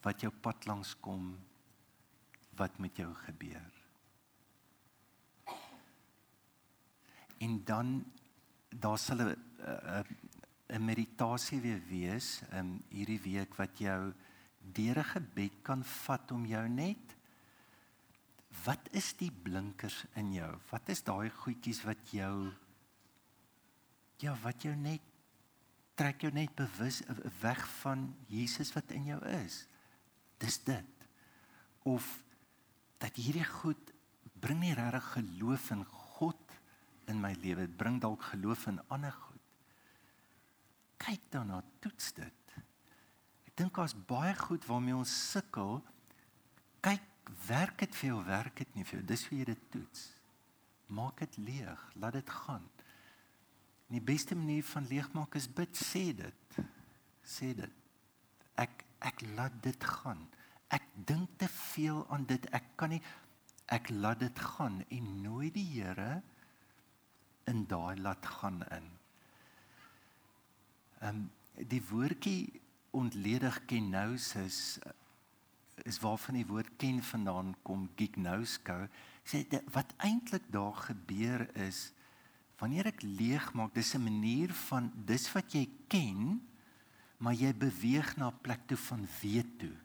wat 0.05 0.21
jou 0.23 0.31
pad 0.31 0.67
langs 0.69 0.93
kom 1.03 1.33
wat 2.59 2.79
met 2.79 2.99
jou 2.99 3.11
gebeur. 3.25 3.78
En 7.39 7.63
dan 7.65 8.05
daar 8.69 8.97
sal 8.97 9.21
'n 9.21 9.35
'n 10.69 10.85
meditasie 10.85 11.61
weer 11.61 11.81
wees 11.89 12.41
um 12.53 12.83
hierdie 12.89 13.21
week 13.21 13.55
wat 13.57 13.77
jou 13.77 14.13
deur 14.61 14.99
'n 14.99 15.11
gebed 15.13 15.61
kan 15.61 15.83
vat 15.83 16.31
om 16.31 16.45
jou 16.45 16.67
net 16.69 17.15
wat 18.65 18.89
is 18.91 19.13
die 19.17 19.31
blinkers 19.31 20.05
in 20.17 20.33
jou? 20.33 20.49
Wat 20.69 20.89
is 20.89 21.03
daai 21.03 21.29
goedjies 21.29 21.83
wat 21.85 22.11
jou 22.11 22.51
ja, 24.19 24.33
wat 24.43 24.63
jou 24.63 24.75
net 24.75 25.01
trek 25.95 26.21
jou 26.21 26.31
net 26.31 26.55
bewus 26.55 27.01
weg 27.41 27.61
van 27.81 28.15
Jesus 28.27 28.73
wat 28.73 28.91
in 28.91 29.05
jou 29.05 29.19
is? 29.25 29.67
Dis 30.37 30.57
dit. 30.63 31.07
Of 31.83 32.23
dat 32.97 33.15
hierdie 33.15 33.45
goed 33.45 33.93
bring 34.39 34.59
nie 34.59 34.73
regtig 34.73 35.13
geloof 35.13 35.71
in 35.71 35.85
in 37.09 37.19
my 37.21 37.33
lewe. 37.43 37.67
Dit 37.67 37.77
bring 37.77 37.99
dalk 38.01 38.23
geloof 38.31 38.67
in 38.71 38.79
ander 38.87 39.13
goed. 39.13 39.37
Kyk 40.99 41.29
daarna, 41.33 41.61
toets 41.83 42.11
dit. 42.17 42.55
Ek 43.47 43.55
dink 43.59 43.75
daar's 43.75 43.95
baie 44.07 44.35
goed 44.37 44.65
waarmee 44.67 44.97
ons 44.97 45.13
sukkel. 45.31 45.79
Kyk, 46.85 47.05
werk 47.47 47.79
dit 47.83 47.95
vir 48.01 48.11
jou, 48.11 48.19
werk 48.27 48.61
dit 48.61 48.75
nie 48.75 48.85
vir 48.87 48.99
jou. 48.99 49.05
Dis 49.13 49.25
hoe 49.29 49.39
jy 49.39 49.47
dit 49.51 49.69
toets. 49.73 50.05
Maak 50.89 51.21
dit 51.23 51.37
leeg, 51.45 51.85
laat 52.01 52.17
dit 52.17 52.35
gaan. 52.43 52.65
En 53.89 53.97
die 53.97 54.05
beste 54.05 54.35
manier 54.37 54.65
van 54.69 54.87
leegmaak 54.89 55.37
is 55.37 55.47
bid, 55.49 55.73
sê 55.77 56.09
dit. 56.17 56.59
Sê 57.25 57.53
dit. 57.57 57.79
Ek 58.59 58.85
ek 59.05 59.21
laat 59.37 59.53
dit 59.63 59.85
gaan. 59.87 60.25
Ek 60.75 60.83
dink 61.07 61.37
te 61.39 61.47
veel 61.47 62.01
aan 62.11 62.25
dit. 62.27 62.43
Ek 62.51 62.65
kan 62.77 62.91
nie 62.91 63.01
ek 63.71 63.91
laat 63.93 64.19
dit 64.19 64.41
gaan 64.55 64.81
en 64.89 65.07
nooi 65.23 65.51
die 65.53 65.65
Here 65.77 66.19
in 67.49 67.65
daai 67.67 67.97
laat 67.97 68.25
gaan 68.37 68.63
in. 68.77 68.87
Ehm 71.01 71.15
um, 71.15 71.27
die 71.59 71.81
woordjie 71.89 72.61
ontledig 72.95 73.57
kenosis 73.67 74.79
is 75.83 75.99
waarvan 75.99 76.37
die 76.39 76.47
woord 76.47 76.69
ken 76.79 77.01
vandaan 77.03 77.49
kom 77.67 77.89
gignosko. 77.99 78.85
Sê 79.27 79.43
wat 79.75 79.91
eintlik 79.97 80.45
daar 80.53 80.77
gebeur 80.87 81.43
is 81.67 81.89
wanneer 82.59 82.91
ek 82.93 83.03
leeg 83.03 83.51
maak 83.55 83.73
dis 83.75 83.93
'n 83.95 84.03
manier 84.03 84.53
van 84.69 84.91
dis 85.11 85.27
wat 85.33 85.53
jy 85.53 85.67
ken 85.87 86.39
maar 87.17 87.35
jy 87.35 87.51
beweeg 87.53 88.15
na 88.17 88.31
'n 88.31 88.41
plek 88.41 88.67
toe 88.67 88.77
van 88.77 89.07
weet 89.21 89.59
toe. 89.59 89.77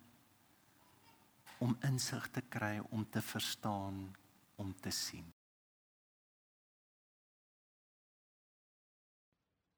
Om 1.59 1.77
insig 1.83 2.31
te 2.31 2.43
kry 2.43 2.79
om 2.91 3.07
te 3.11 3.23
verstaan 3.23 4.15
om 4.57 4.75
te 4.81 4.91
sien 4.91 5.33